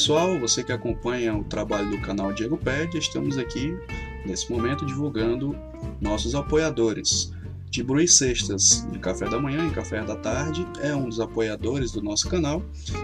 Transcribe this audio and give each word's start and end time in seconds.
Pessoal, 0.00 0.40
você 0.40 0.64
que 0.64 0.72
acompanha 0.72 1.36
o 1.36 1.44
trabalho 1.44 1.90
do 1.90 2.00
canal 2.00 2.32
Diego 2.32 2.56
Ped, 2.56 2.96
estamos 2.96 3.36
aqui 3.36 3.76
nesse 4.24 4.50
momento 4.50 4.86
divulgando 4.86 5.54
nossos 6.00 6.34
apoiadores. 6.34 7.30
E 7.70 8.08
Sextas, 8.08 8.88
de 8.90 8.98
café 8.98 9.28
da 9.28 9.38
manhã 9.38 9.66
e 9.66 9.70
café 9.70 10.02
da 10.02 10.16
tarde, 10.16 10.66
é 10.80 10.96
um 10.96 11.06
dos 11.06 11.20
apoiadores 11.20 11.92
do 11.92 12.00
nosso 12.00 12.30
canal 12.30 12.62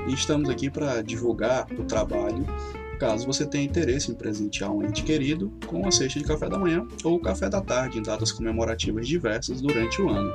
e 0.08 0.14
estamos 0.14 0.48
aqui 0.48 0.70
para 0.70 1.02
divulgar 1.02 1.66
o 1.78 1.84
trabalho 1.84 2.46
caso 2.96 3.26
você 3.26 3.46
tenha 3.46 3.64
interesse 3.64 4.10
em 4.10 4.14
presentear 4.14 4.72
um 4.72 4.82
ente 4.82 5.02
querido 5.02 5.52
com 5.66 5.86
a 5.86 5.90
cesta 5.90 6.18
de 6.18 6.24
café 6.24 6.48
da 6.48 6.58
manhã 6.58 6.86
ou 7.04 7.20
café 7.20 7.48
da 7.48 7.60
tarde 7.60 7.98
em 7.98 8.02
datas 8.02 8.32
comemorativas 8.32 9.06
diversas 9.06 9.60
durante 9.60 10.00
o 10.00 10.08
ano. 10.08 10.32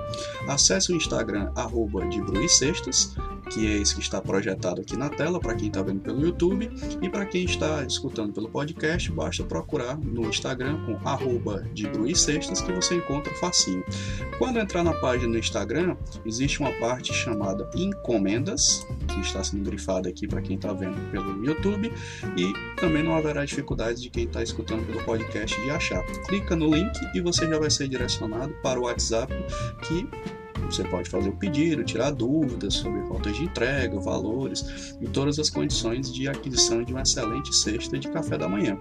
Acesse 0.48 0.94
o 0.94 0.95
Instagram 0.95 1.52
arroba 1.56 2.06
de 2.08 2.50
Sextas 2.50 3.16
que 3.53 3.67
é 3.67 3.77
esse 3.77 3.95
que 3.95 4.02
está 4.02 4.21
projetado 4.21 4.81
aqui 4.81 4.95
na 4.95 5.09
tela 5.09 5.39
para 5.39 5.55
quem 5.55 5.67
está 5.67 5.81
vendo 5.81 5.99
pelo 5.99 6.21
YouTube 6.21 6.69
e 7.02 7.09
para 7.09 7.25
quem 7.25 7.44
está 7.44 7.83
escutando 7.83 8.33
pelo 8.33 8.49
podcast, 8.49 9.11
basta 9.11 9.43
procurar 9.43 9.97
no 9.97 10.27
Instagram 10.27 10.85
com 10.85 11.08
arroba 11.08 11.63
de 11.73 11.91
Sextas 12.16 12.61
que 12.61 12.71
você 12.71 12.95
encontra 12.95 13.33
facinho. 13.35 13.83
Quando 14.38 14.59
entrar 14.59 14.83
na 14.83 14.93
página 14.93 15.31
do 15.31 15.38
Instagram, 15.38 15.95
existe 16.25 16.59
uma 16.59 16.71
parte 16.73 17.13
chamada 17.13 17.69
encomendas, 17.75 18.85
que 19.08 19.19
está 19.19 19.43
sendo 19.43 19.63
grifada 19.63 20.09
aqui 20.09 20.27
para 20.27 20.41
quem 20.41 20.55
está 20.55 20.73
vendo 20.73 20.99
pelo 21.11 21.43
YouTube 21.43 21.91
e 22.38 22.53
também 22.80 23.03
não 23.03 23.15
haverá 23.15 23.43
dificuldades 23.45 24.02
de 24.02 24.09
quem 24.09 24.25
está 24.25 24.41
escutando 24.41 24.86
pelo 24.86 25.03
podcast 25.03 25.59
de 25.61 25.69
achar. 25.69 26.03
Clica 26.27 26.55
no 26.55 26.73
link 26.73 26.93
e 27.13 27.21
você 27.21 27.47
já 27.47 27.59
vai 27.59 27.69
ser 27.69 27.88
direcionado 27.88 28.53
para 28.61 28.80
o 28.80 28.83
WhatsApp 28.83 29.33
que 29.83 30.08
você 30.66 30.84
pode 30.84 31.09
fazer 31.09 31.30
o 31.30 31.36
pedido, 31.36 31.84
tirar 31.84 32.12
dúvidas 32.12 32.76
sobre 32.76 33.02
rotas 33.02 33.36
de 33.36 33.44
entrega, 33.44 34.00
valores 34.00 34.95
e 35.02 35.08
todas 35.08 35.40
as 35.40 35.50
condições 35.50 36.11
de 36.11 36.27
aquisição 36.27 36.83
de 36.83 36.94
uma 36.94 37.02
excelente 37.02 37.54
cesta 37.55 37.98
de 37.98 38.08
café 38.10 38.38
da 38.38 38.48
manhã. 38.48 38.77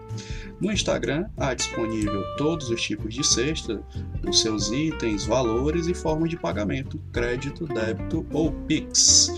No 0.61 0.73
Instagram 0.73 1.27
há 1.37 1.55
disponível 1.55 2.23
todos 2.37 2.71
os 2.71 2.81
tipos 2.81 3.15
de 3.15 3.27
cesta, 3.27 3.83
os 4.27 4.41
seus 4.41 4.71
itens, 4.71 5.25
valores 5.25 5.87
e 5.87 5.95
formas 5.95 6.31
de 6.31 6.37
pagamento, 6.37 7.01
crédito, 7.13 7.67
débito 7.67 8.27
ou 8.33 8.53
Pix. 8.67 9.35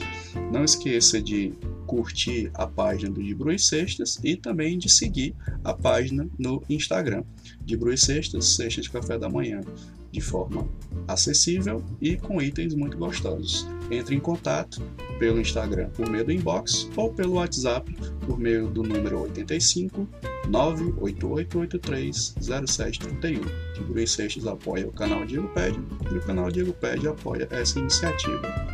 Não 0.50 0.64
esqueça 0.64 1.20
de 1.20 1.52
curtir 1.86 2.50
a 2.54 2.66
página 2.66 3.10
do 3.10 3.22
De 3.22 3.34
Bru 3.34 3.52
e 3.52 3.58
Sextas 3.58 4.18
e 4.24 4.34
também 4.36 4.78
de 4.78 4.88
seguir 4.88 5.34
a 5.62 5.74
página 5.74 6.26
no 6.38 6.62
Instagram. 6.68 7.22
De 7.60 7.76
Bru 7.76 7.92
e 7.92 7.98
Sextas, 7.98 8.46
Sexta 8.54 8.80
de 8.80 8.90
Café 8.90 9.18
da 9.18 9.28
Manhã 9.28 9.60
de 10.12 10.20
forma 10.20 10.68
acessível 11.08 11.82
e 12.00 12.16
com 12.16 12.40
itens 12.40 12.74
muito 12.74 12.96
gostosos. 12.96 13.66
Entre 13.90 14.14
em 14.14 14.20
contato 14.20 14.80
pelo 15.18 15.40
Instagram 15.40 15.88
por 15.90 16.08
meio 16.08 16.24
do 16.24 16.32
inbox 16.32 16.88
ou 16.96 17.12
pelo 17.12 17.34
WhatsApp 17.34 17.92
por 18.26 18.38
meio 18.38 18.68
do 18.68 18.82
número 18.82 19.22
85 19.22 20.08
98883 20.48 22.34
0731. 22.40 23.40
Figurinha 23.74 24.06
Seixas 24.06 24.46
apoia 24.46 24.86
o 24.86 24.92
canal 24.92 25.24
Diego 25.24 25.48
Pede 25.48 25.80
e 26.12 26.16
o 26.16 26.22
canal 26.22 26.50
Diego 26.50 26.72
Pede 26.72 27.08
apoia 27.08 27.48
essa 27.50 27.78
iniciativa. 27.78 28.71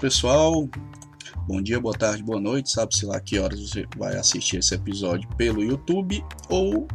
Pessoal, 0.00 0.66
bom 1.46 1.60
dia, 1.60 1.78
boa 1.78 1.94
tarde, 1.94 2.22
boa 2.22 2.40
noite. 2.40 2.70
Sabe-se 2.70 3.04
lá 3.04 3.20
que 3.20 3.38
horas 3.38 3.60
você 3.60 3.86
vai 3.98 4.16
assistir 4.16 4.56
esse 4.56 4.74
episódio 4.74 5.28
pelo 5.36 5.62
YouTube 5.62 6.24
ou 6.48 6.88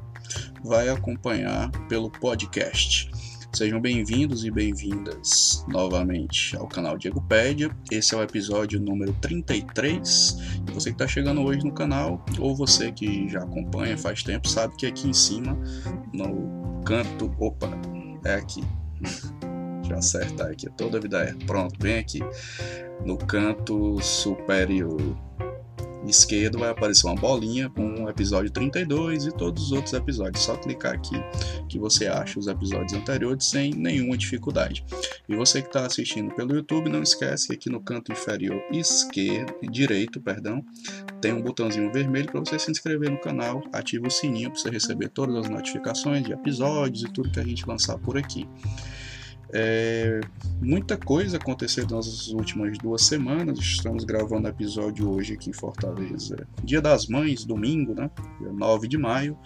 vai 0.64 0.90
acompanhar 0.90 1.70
pelo 1.88 2.10
podcast. 2.10 3.12
Sejam 3.54 3.80
bem-vindos 3.80 4.44
e 4.44 4.50
bem-vindas 4.50 5.64
novamente 5.68 6.58
ao 6.58 6.68
canal 6.68 6.98
Diego 6.98 7.22
Pédia. 7.22 7.70
Esse 7.92 8.16
é 8.16 8.18
o 8.18 8.24
episódio 8.24 8.82
número 8.82 9.14
33. 9.22 10.38
Você 10.74 10.90
que 10.90 10.96
está 10.96 11.08
chegando 11.08 11.42
hoje 11.42 11.64
no 11.64 11.72
canal, 11.72 12.26
ou 12.40 12.56
você 12.56 12.92
que 12.92 13.30
já 13.30 13.44
acompanha 13.44 13.96
faz 13.96 14.24
tempo, 14.24 14.50
sabe 14.50 14.76
que 14.78 14.88
aqui 14.88 15.08
em 15.08 15.14
cima, 15.14 15.56
no 16.12 16.82
canto. 16.84 17.32
Opa, 17.38 17.70
é 18.26 18.34
aqui. 18.34 18.64
Deixa 19.86 19.94
eu 19.94 19.98
acertar 20.00 20.52
aqui. 20.52 20.70
Toda 20.72 21.00
vida 21.00 21.20
é. 21.24 21.34
Pronto, 21.46 21.78
bem 21.80 22.00
aqui. 22.00 22.20
No 23.06 23.18
canto 23.18 24.02
superior 24.02 25.00
esquerdo 26.08 26.60
vai 26.60 26.70
aparecer 26.70 27.08
uma 27.08 27.16
bolinha 27.16 27.68
com 27.68 28.04
o 28.04 28.10
episódio 28.10 28.52
32 28.52 29.26
e 29.26 29.32
todos 29.32 29.64
os 29.64 29.72
outros 29.72 29.94
episódios. 29.94 30.44
Só 30.44 30.56
clicar 30.56 30.94
aqui 30.94 31.16
que 31.68 31.80
você 31.80 32.08
acha 32.08 32.40
os 32.40 32.48
episódios 32.48 32.94
anteriores 32.94 33.46
sem 33.46 33.74
nenhuma 33.74 34.18
dificuldade. 34.18 34.86
E 35.28 35.36
você 35.36 35.62
que 35.62 35.68
está 35.68 35.86
assistindo 35.86 36.34
pelo 36.36 36.56
YouTube, 36.56 36.90
não 36.90 37.02
esquece 37.02 37.48
que 37.48 37.54
aqui 37.54 37.70
no 37.70 37.82
canto 37.82 38.12
inferior 38.12 38.62
esquerdo, 38.72 39.56
direito, 39.72 40.22
perdão, 40.22 40.64
tem 41.20 41.34
um 41.34 41.42
botãozinho 41.42 41.92
vermelho 41.92 42.32
para 42.32 42.40
você 42.40 42.60
se 42.60 42.70
inscrever 42.70 43.10
no 43.10 43.20
canal, 43.20 43.64
ativa 43.74 44.08
o 44.08 44.12
sininho 44.12 44.52
para 44.52 44.60
você 44.60 44.70
receber 44.70 45.10
todas 45.10 45.36
as 45.36 45.50
notificações 45.50 46.24
de 46.24 46.34
episódios 46.34 47.04
e 47.04 47.12
tudo 47.12 47.32
que 47.32 47.40
a 47.40 47.44
gente 47.44 47.68
lançar 47.68 47.98
por 47.98 48.18
aqui. 48.18 48.48
É, 49.54 50.20
muita 50.62 50.98
coisa 50.98 51.38
aconteceu 51.38 51.86
nas 51.88 52.28
últimas 52.30 52.78
duas 52.78 53.04
semanas. 53.04 53.60
Estamos 53.60 54.04
gravando 54.04 54.48
episódio 54.48 55.10
hoje 55.10 55.34
aqui 55.34 55.50
em 55.50 55.54
Fortaleza. 55.54 56.48
Dia 56.64 56.82
das 56.82 57.08
Mães, 57.08 57.46
domingo, 57.46 57.94
né? 57.94 58.10
Dia 58.40 58.52
9 58.52 58.88
de 58.88 58.98
maio 58.98 59.38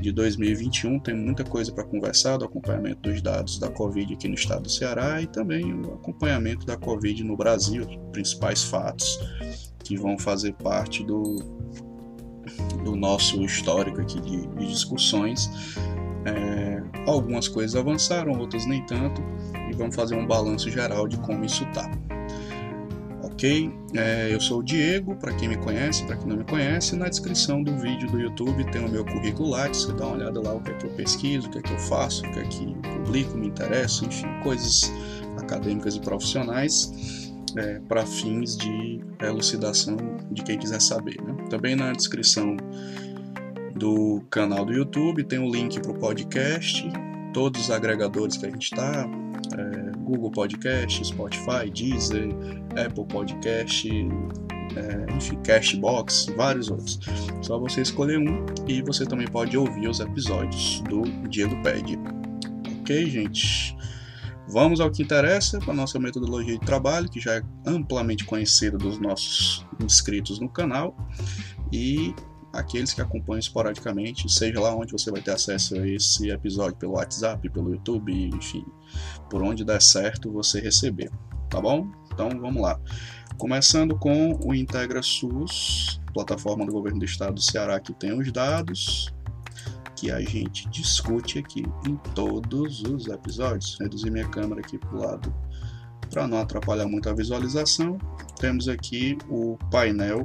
de 0.00 0.10
2021. 0.12 0.98
Tem 1.00 1.14
muita 1.14 1.44
coisa 1.44 1.72
para 1.72 1.84
conversar: 1.84 2.38
do 2.38 2.44
acompanhamento 2.44 3.08
dos 3.08 3.20
dados 3.20 3.58
da 3.58 3.70
Covid 3.70 4.14
aqui 4.14 4.28
no 4.28 4.34
estado 4.34 4.62
do 4.62 4.70
Ceará 4.70 5.20
e 5.20 5.26
também 5.26 5.72
o 5.72 5.94
acompanhamento 5.94 6.64
da 6.66 6.76
Covid 6.76 7.22
no 7.22 7.36
Brasil, 7.36 7.86
principais 8.12 8.64
fatos 8.64 9.18
que 9.84 9.96
vão 9.96 10.18
fazer 10.18 10.52
parte 10.54 11.04
do, 11.04 11.36
do 12.82 12.96
nosso 12.96 13.44
histórico 13.44 14.00
aqui 14.00 14.20
de, 14.20 14.46
de 14.46 14.66
discussões 14.66 15.48
é, 16.26 16.82
algumas 17.06 17.48
coisas 17.48 17.76
avançaram, 17.76 18.38
outras 18.38 18.66
nem 18.66 18.84
tanto, 18.86 19.22
e 19.70 19.74
vamos 19.74 19.94
fazer 19.94 20.16
um 20.16 20.26
balanço 20.26 20.70
geral 20.70 21.06
de 21.06 21.16
como 21.18 21.44
isso 21.44 21.64
está. 21.64 21.90
Ok? 23.22 23.70
É, 23.94 24.28
eu 24.32 24.40
sou 24.40 24.60
o 24.60 24.62
Diego, 24.62 25.14
para 25.16 25.32
quem 25.34 25.48
me 25.48 25.56
conhece, 25.56 26.04
para 26.04 26.16
quem 26.16 26.26
não 26.26 26.36
me 26.36 26.44
conhece, 26.44 26.96
na 26.96 27.08
descrição 27.08 27.62
do 27.62 27.76
vídeo 27.76 28.10
do 28.10 28.18
YouTube 28.18 28.64
tem 28.70 28.84
o 28.84 28.88
meu 28.88 29.04
currículo 29.04 29.50
Lattes, 29.50 29.82
você 29.82 29.92
dá 29.92 30.06
uma 30.06 30.16
olhada 30.16 30.40
lá 30.40 30.54
o 30.54 30.60
que 30.60 30.70
é 30.70 30.74
que 30.74 30.86
eu 30.86 30.90
pesquiso, 30.90 31.48
o 31.48 31.50
que 31.50 31.58
é 31.58 31.62
que 31.62 31.72
eu 31.72 31.78
faço, 31.78 32.24
o 32.26 32.32
que 32.32 32.38
é 32.40 32.44
que 32.44 32.74
publico, 33.04 33.36
me 33.36 33.48
interessa, 33.48 34.04
enfim, 34.04 34.26
coisas 34.42 34.92
acadêmicas 35.38 35.96
e 35.96 36.00
profissionais 36.00 37.32
é, 37.56 37.80
para 37.88 38.04
fins 38.04 38.56
de 38.56 39.00
elucidação 39.20 39.96
de 40.30 40.42
quem 40.42 40.58
quiser 40.58 40.80
saber. 40.80 41.20
Né? 41.22 41.34
Também 41.48 41.76
na 41.76 41.92
descrição 41.92 42.56
do 43.76 44.22
canal 44.30 44.64
do 44.64 44.72
YouTube, 44.72 45.24
tem 45.24 45.38
o 45.38 45.44
um 45.44 45.50
link 45.50 45.80
para 45.80 45.92
o 45.92 45.98
podcast. 45.98 46.88
todos 47.32 47.60
os 47.60 47.70
agregadores 47.70 48.38
que 48.38 48.46
a 48.46 48.50
gente 48.50 48.72
está, 48.72 49.06
é, 49.58 49.98
Google 49.98 50.30
Podcast, 50.30 51.06
Spotify, 51.06 51.70
Deezer, 51.70 52.30
Apple 52.82 53.04
Podcast, 53.04 53.88
é, 53.88 55.14
enfim, 55.14 55.36
Cashbox, 55.42 56.32
vários 56.34 56.70
outros. 56.70 56.98
Só 57.42 57.58
você 57.58 57.82
escolher 57.82 58.18
um 58.18 58.46
e 58.66 58.80
você 58.80 59.04
também 59.04 59.26
pode 59.26 59.56
ouvir 59.56 59.86
os 59.88 60.00
episódios 60.00 60.80
do 60.88 61.02
Diego 61.28 61.60
Pede. 61.62 61.98
Ok, 62.80 63.04
gente? 63.10 63.76
Vamos 64.48 64.80
ao 64.80 64.90
que 64.90 65.02
interessa, 65.02 65.58
a 65.66 65.74
nossa 65.74 65.98
metodologia 65.98 66.56
de 66.56 66.64
trabalho, 66.64 67.10
que 67.10 67.20
já 67.20 67.34
é 67.34 67.42
amplamente 67.66 68.24
conhecida 68.24 68.78
dos 68.78 68.98
nossos 68.98 69.66
inscritos 69.82 70.38
no 70.38 70.48
canal. 70.48 70.96
E 71.72 72.14
aqueles 72.58 72.92
que 72.92 73.00
acompanham 73.00 73.38
esporadicamente, 73.38 74.30
seja 74.30 74.60
lá 74.60 74.74
onde 74.74 74.92
você 74.92 75.10
vai 75.10 75.20
ter 75.20 75.32
acesso 75.32 75.74
a 75.74 75.86
esse 75.86 76.30
episódio 76.30 76.76
pelo 76.76 76.92
WhatsApp, 76.94 77.48
pelo 77.50 77.70
YouTube, 77.70 78.12
enfim, 78.34 78.64
por 79.30 79.42
onde 79.42 79.64
der 79.64 79.80
certo 79.80 80.32
você 80.32 80.60
receber, 80.60 81.10
tá 81.50 81.60
bom? 81.60 81.86
Então 82.12 82.28
vamos 82.30 82.62
lá. 82.62 82.80
Começando 83.38 83.98
com 83.98 84.38
o 84.44 84.54
Integra 84.54 85.02
SUS, 85.02 86.00
plataforma 86.14 86.64
do 86.64 86.72
governo 86.72 86.98
do 86.98 87.04
estado 87.04 87.34
do 87.34 87.42
Ceará 87.42 87.78
que 87.78 87.92
tem 87.92 88.18
os 88.18 88.32
dados 88.32 89.12
que 89.94 90.10
a 90.10 90.20
gente 90.20 90.68
discute 90.68 91.38
aqui 91.38 91.62
em 91.86 91.96
todos 92.14 92.82
os 92.82 93.06
episódios. 93.06 93.76
Reduzir 93.80 94.10
minha 94.10 94.28
câmera 94.28 94.60
aqui 94.60 94.78
para 94.78 94.94
o 94.94 95.00
lado 95.00 95.34
para 96.10 96.26
não 96.26 96.38
atrapalhar 96.38 96.86
muito 96.86 97.08
a 97.08 97.12
visualização. 97.12 97.98
Temos 98.38 98.68
aqui 98.68 99.18
o 99.28 99.58
painel 99.70 100.22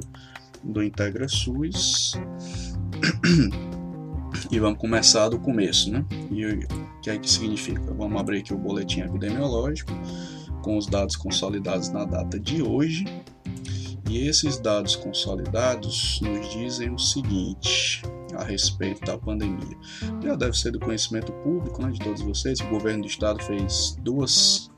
do 0.62 0.82
Integra 0.82 1.28
SUS. 1.28 2.14
E 4.50 4.58
vamos 4.58 4.78
começar 4.78 5.28
do 5.28 5.38
começo, 5.38 5.90
né? 5.90 6.04
E 6.30 6.44
o 6.46 7.00
que 7.00 7.10
é 7.10 7.18
que 7.18 7.30
significa? 7.30 7.80
Vamos 7.94 8.20
abrir 8.20 8.38
aqui 8.40 8.52
o 8.52 8.58
boletim 8.58 9.00
epidemiológico 9.00 9.92
com 10.62 10.76
os 10.76 10.86
dados 10.86 11.16
consolidados 11.16 11.90
na 11.90 12.04
data 12.04 12.38
de 12.38 12.62
hoje. 12.62 13.04
E 14.10 14.28
esses 14.28 14.58
dados 14.58 14.94
consolidados 14.94 16.20
nos 16.20 16.50
dizem 16.50 16.92
o 16.92 16.98
seguinte 16.98 18.02
a 18.36 18.44
respeito 18.44 19.04
da 19.04 19.16
pandemia. 19.16 19.76
Já 20.22 20.34
deve 20.34 20.56
ser 20.56 20.70
do 20.70 20.80
conhecimento 20.80 21.32
público 21.32 21.82
né, 21.82 21.90
de 21.90 21.98
todos 21.98 22.20
vocês. 22.20 22.60
O 22.60 22.68
governo 22.68 23.02
do 23.02 23.08
estado 23.08 23.42
fez 23.42 23.96
duas, 24.02 24.70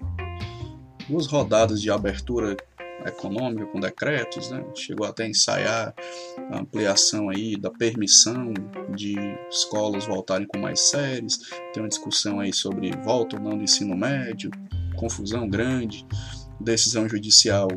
duas 1.08 1.26
rodadas 1.26 1.80
de 1.80 1.90
abertura 1.90 2.56
econômica 3.06 3.66
com 3.66 3.80
decretos, 3.80 4.50
né? 4.50 4.64
chegou 4.74 5.06
até 5.06 5.24
a 5.24 5.28
ensaiar 5.28 5.94
a 6.50 6.58
ampliação 6.58 7.28
aí 7.28 7.56
da 7.56 7.70
permissão 7.70 8.52
de 8.94 9.16
escolas 9.50 10.06
voltarem 10.06 10.46
com 10.46 10.58
mais 10.58 10.80
séries, 10.80 11.38
tem 11.72 11.82
uma 11.82 11.88
discussão 11.88 12.40
aí 12.40 12.52
sobre 12.52 12.90
volta 13.02 13.36
ou 13.36 13.42
não 13.42 13.56
do 13.56 13.64
ensino 13.64 13.96
médio, 13.96 14.50
confusão 14.96 15.48
grande, 15.48 16.06
decisão 16.60 17.08
judicial 17.08 17.68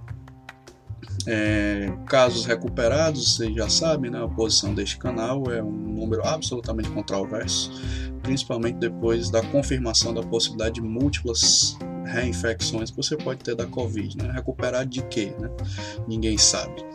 É, 1.25 1.91
casos 2.05 2.45
recuperados, 2.45 3.35
vocês 3.35 3.53
já 3.53 3.69
sabem, 3.69 4.09
né, 4.09 4.23
a 4.23 4.27
posição 4.27 4.73
deste 4.73 4.97
canal 4.97 5.51
é 5.51 5.61
um 5.61 5.71
número 5.71 6.25
absolutamente 6.25 6.89
controverso 6.89 7.71
principalmente 8.27 8.75
depois 8.75 9.29
da 9.29 9.41
confirmação 9.41 10.13
da 10.13 10.21
possibilidade 10.21 10.75
de 10.75 10.81
múltiplas 10.81 11.77
reinfecções 12.05 12.91
que 12.91 12.97
você 12.97 13.15
pode 13.15 13.41
ter 13.41 13.55
da 13.55 13.65
Covid. 13.65 14.17
Né? 14.17 14.31
Recuperar 14.31 14.85
de 14.85 15.01
quê? 15.03 15.33
Né? 15.39 15.49
Ninguém 16.07 16.37
sabe. 16.37 16.85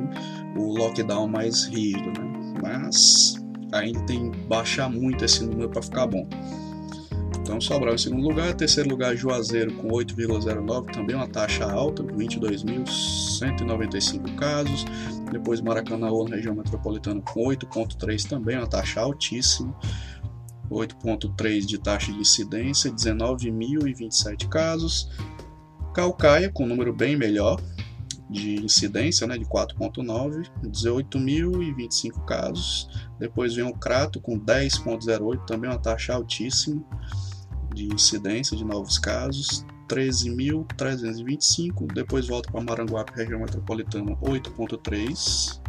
o 0.58 0.78
lockdown 0.78 1.28
mais 1.28 1.66
rígido, 1.66 2.08
né? 2.20 2.60
Mas 2.62 3.36
ainda 3.72 4.02
tem 4.02 4.32
que 4.32 4.38
baixar 4.42 4.90
muito 4.90 5.24
esse 5.24 5.44
número 5.44 5.70
para 5.70 5.82
ficar 5.82 6.08
bom. 6.08 6.28
Então, 7.42 7.60
Sobral 7.60 7.96
em 7.96 7.98
segundo 7.98 8.28
lugar, 8.28 8.54
terceiro 8.54 8.88
lugar, 8.88 9.16
Juazeiro 9.16 9.74
com 9.74 9.88
8,09, 9.88 10.94
também 10.94 11.16
uma 11.16 11.28
taxa 11.28 11.66
alta, 11.66 12.04
22.195 12.04 14.36
casos. 14.36 14.86
Depois 15.32 15.60
Maracanã, 15.60 16.08
na 16.30 16.36
região 16.36 16.54
metropolitana, 16.54 17.20
com 17.20 17.48
8,3, 17.48 18.30
também 18.30 18.58
uma 18.58 18.68
taxa 18.68 19.02
altíssima. 19.02 19.76
8,3 20.70 21.66
de 21.66 21.80
taxa 21.80 22.14
de 22.14 22.20
incidência, 22.20 22.92
19.027 22.92 24.48
casos. 24.48 25.10
Calcaia, 25.96 26.48
com 26.50 26.64
um 26.64 26.68
número 26.68 26.94
bem 26.94 27.18
melhor 27.18 27.60
de 28.30 28.64
incidência, 28.64 29.26
né, 29.28 29.38
de 29.38 29.44
4,9, 29.46 30.50
18.025 30.64 32.24
casos. 32.24 32.88
Depois 33.20 33.56
vem 33.56 33.66
o 33.66 33.74
Crato, 33.74 34.22
com 34.22 34.40
10,08, 34.40 35.46
também 35.46 35.70
uma 35.70 35.80
taxa 35.80 36.14
altíssima 36.14 36.82
de 37.74 37.88
incidência 37.88 38.56
de 38.56 38.64
novos 38.64 39.00
casos. 39.00 39.66
13.325, 39.88 41.92
depois 41.94 42.28
volta 42.28 42.50
para 42.50 42.62
Maranguape, 42.62 43.12
região 43.14 43.42
metropolitana, 43.42 44.16
8,3 44.22 45.60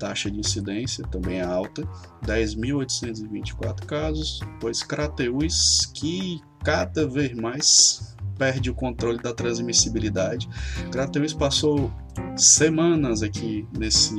taxa 0.00 0.30
de 0.30 0.40
incidência 0.40 1.06
também 1.08 1.38
é 1.38 1.44
alta, 1.44 1.86
10.824 2.24 3.84
casos, 3.84 4.40
pois 4.58 4.82
Crateus, 4.82 5.92
que 5.94 6.40
cada 6.64 7.06
vez 7.06 7.34
mais 7.34 8.16
perde 8.38 8.70
o 8.70 8.74
controle 8.74 9.18
da 9.18 9.34
transmissibilidade. 9.34 10.48
Crateus 10.90 11.34
passou 11.34 11.92
semanas 12.36 13.22
aqui 13.22 13.68
nesse 13.78 14.14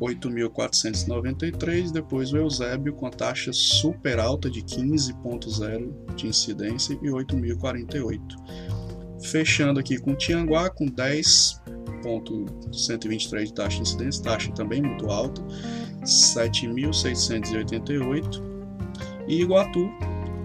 8.493, 0.00 1.90
depois 1.90 2.32
o 2.32 2.36
Eusébio 2.36 2.94
com 2.94 3.06
a 3.06 3.10
taxa 3.10 3.52
super 3.52 4.20
alta 4.20 4.48
de 4.48 4.62
15.0 4.62 6.14
de 6.14 6.28
incidência 6.28 6.94
e 7.02 7.08
8.048. 7.08 8.87
Fechando 9.22 9.78
aqui 9.80 9.98
com 9.98 10.14
Tianguá 10.14 10.70
com 10.70 10.86
10.123 10.86 13.44
de 13.44 13.52
taxa 13.52 13.76
de 13.76 13.82
incidência, 13.82 14.22
taxa 14.22 14.50
também 14.52 14.80
muito 14.80 15.10
alta, 15.10 15.42
7.688 16.02 18.40
e 19.26 19.42
Iguatu 19.42 19.90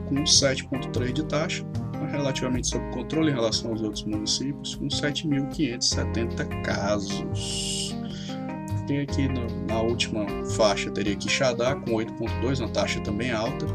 com 0.07 0.15
7.3 0.23 1.13
de 1.13 1.23
taxa, 1.25 1.63
relativamente 2.11 2.67
sob 2.67 2.83
controle 2.91 3.31
em 3.31 3.33
relação 3.33 3.71
aos 3.71 3.81
outros 3.81 4.03
municípios, 4.03 4.75
com 4.75 4.87
7.570 4.87 6.61
casos. 6.63 7.95
Tem 8.85 8.99
aqui 8.99 9.29
no, 9.29 9.47
na 9.65 9.81
última 9.81 10.25
faixa, 10.57 10.91
teria 10.91 11.15
Quixadá 11.15 11.73
com 11.75 11.91
8.2, 11.91 12.59
uma 12.59 12.67
taxa 12.69 12.99
também 12.99 13.31
alta, 13.31 13.65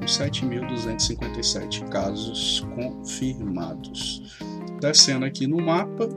com 0.00 0.06
7.257 0.06 1.86
casos 1.90 2.66
confirmados. 2.74 4.38
Descendo 4.80 5.26
aqui 5.26 5.46
no 5.46 5.58
mapa, 5.58 6.08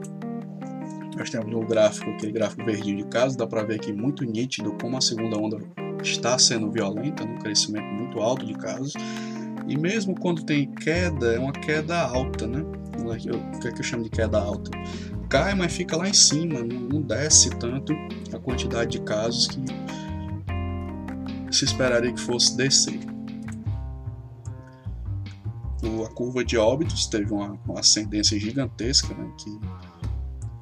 nós 1.16 1.28
temos 1.28 1.50
no 1.52 1.60
gráfico, 1.60 2.10
aquele 2.10 2.32
gráfico 2.32 2.64
verdinho 2.64 2.96
de 2.96 3.04
casos, 3.04 3.36
dá 3.36 3.46
para 3.46 3.62
ver 3.62 3.74
aqui 3.74 3.92
muito 3.92 4.24
nítido 4.24 4.74
como 4.80 4.96
a 4.96 5.00
segunda 5.02 5.38
onda 5.38 5.58
está 6.02 6.38
sendo 6.38 6.70
violenta, 6.70 7.24
um 7.24 7.38
crescimento 7.38 7.84
muito 7.84 8.20
alto 8.20 8.46
de 8.46 8.54
casos. 8.54 8.94
E 9.68 9.78
mesmo 9.78 10.18
quando 10.18 10.44
tem 10.44 10.66
queda, 10.66 11.34
é 11.34 11.38
uma 11.38 11.52
queda 11.52 12.00
alta, 12.00 12.46
né? 12.46 12.64
O 12.98 13.60
que 13.60 13.68
é 13.68 13.72
que 13.72 13.80
eu 13.80 13.84
chamo 13.84 14.02
de 14.04 14.10
queda 14.10 14.38
alta? 14.38 14.70
Cai, 15.28 15.54
mas 15.54 15.72
fica 15.72 15.96
lá 15.96 16.08
em 16.08 16.14
cima, 16.14 16.60
não 16.62 17.02
desce 17.02 17.50
tanto 17.50 17.92
a 18.32 18.38
quantidade 18.38 18.92
de 18.92 19.00
casos 19.02 19.48
que 19.48 19.60
se 21.50 21.64
esperaria 21.64 22.12
que 22.12 22.20
fosse 22.20 22.56
descer. 22.56 23.13
A 26.04 26.08
curva 26.08 26.44
de 26.44 26.56
óbitos 26.56 27.06
teve 27.06 27.32
uma, 27.32 27.58
uma 27.66 27.80
ascendência 27.80 28.38
gigantesca, 28.38 29.14
né? 29.14 29.30
Que 29.38 29.60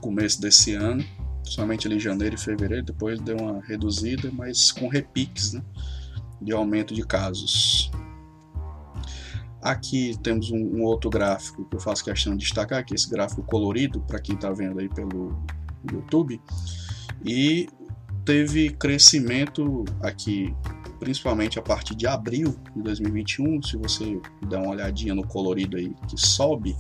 começo 0.01 0.41
desse 0.41 0.75
ano, 0.75 1.05
somente 1.45 1.89
em 1.89 1.99
janeiro 1.99 2.35
e 2.35 2.39
fevereiro, 2.39 2.85
depois 2.85 3.21
deu 3.21 3.37
uma 3.37 3.61
reduzida, 3.63 4.31
mas 4.33 4.73
com 4.73 4.89
repiques, 4.89 5.53
né? 5.53 5.63
De 6.41 6.53
aumento 6.53 6.93
de 6.93 7.05
casos. 7.05 7.91
Aqui 9.61 10.19
temos 10.25 10.51
um, 10.51 10.59
um, 10.59 10.83
outro 10.83 11.09
gráfico 11.09 11.65
que 11.65 11.77
eu 11.77 11.81
faço 11.81 12.03
questão 12.03 12.37
de 12.37 12.45
destacar, 12.45 12.81
aqui 12.81 12.95
esse 12.95 13.09
gráfico 13.09 13.45
colorido, 13.45 14.01
para 14.01 14.21
quem 14.21 14.35
está 14.35 14.51
vendo 14.51 14.81
aí 14.81 14.89
pelo 14.89 15.41
YouTube. 15.93 16.41
E 17.25 17.69
teve 18.25 18.71
crescimento 18.71 19.85
aqui, 20.01 20.55
principalmente 20.99 21.59
a 21.59 21.63
partir 21.63 21.95
de 21.95 22.07
abril 22.07 22.57
de 22.75 22.83
2021. 22.83 23.63
Se 23.63 23.77
você 23.77 24.21
der 24.49 24.59
uma 24.59 24.71
olhadinha 24.71 25.15
no 25.15 25.27
colorido 25.27 25.77
aí 25.77 25.93
que 26.09 26.17
sobe, 26.17 26.77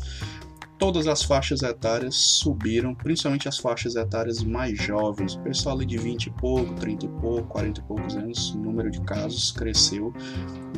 todas 0.78 1.06
as 1.06 1.22
faixas 1.22 1.62
etárias 1.62 2.14
subiram, 2.14 2.94
principalmente 2.94 3.48
as 3.48 3.58
faixas 3.58 3.94
etárias 3.94 4.42
mais 4.42 4.76
jovens. 4.82 5.34
O 5.34 5.40
pessoal 5.40 5.76
ali 5.76 5.86
de 5.86 5.96
20 5.96 6.26
e 6.26 6.30
pouco, 6.32 6.74
30 6.74 7.06
e 7.06 7.08
pouco, 7.08 7.48
40 7.48 7.80
e 7.80 7.84
poucos 7.84 8.16
anos, 8.16 8.50
o 8.54 8.58
número 8.58 8.90
de 8.90 9.00
casos 9.02 9.52
cresceu 9.52 10.12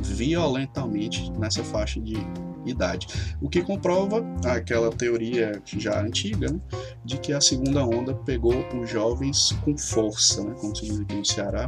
violentamente 0.02 1.30
nessa 1.38 1.64
faixa 1.64 2.00
de 2.00 2.16
idade. 2.66 3.06
O 3.40 3.48
que 3.48 3.62
comprova 3.62 4.24
aquela 4.44 4.90
teoria 4.90 5.60
já 5.64 6.00
antiga 6.00 6.50
né, 6.50 6.60
de 7.04 7.18
que 7.18 7.32
a 7.32 7.40
segunda 7.40 7.84
onda 7.84 8.14
pegou 8.14 8.54
os 8.80 8.88
jovens 8.88 9.52
com 9.64 9.76
força, 9.76 10.42
né, 10.44 10.54
como 10.60 10.74
se 10.74 10.86
diz 10.86 11.00
aqui 11.00 11.14
no 11.14 11.24
Ceará. 11.24 11.66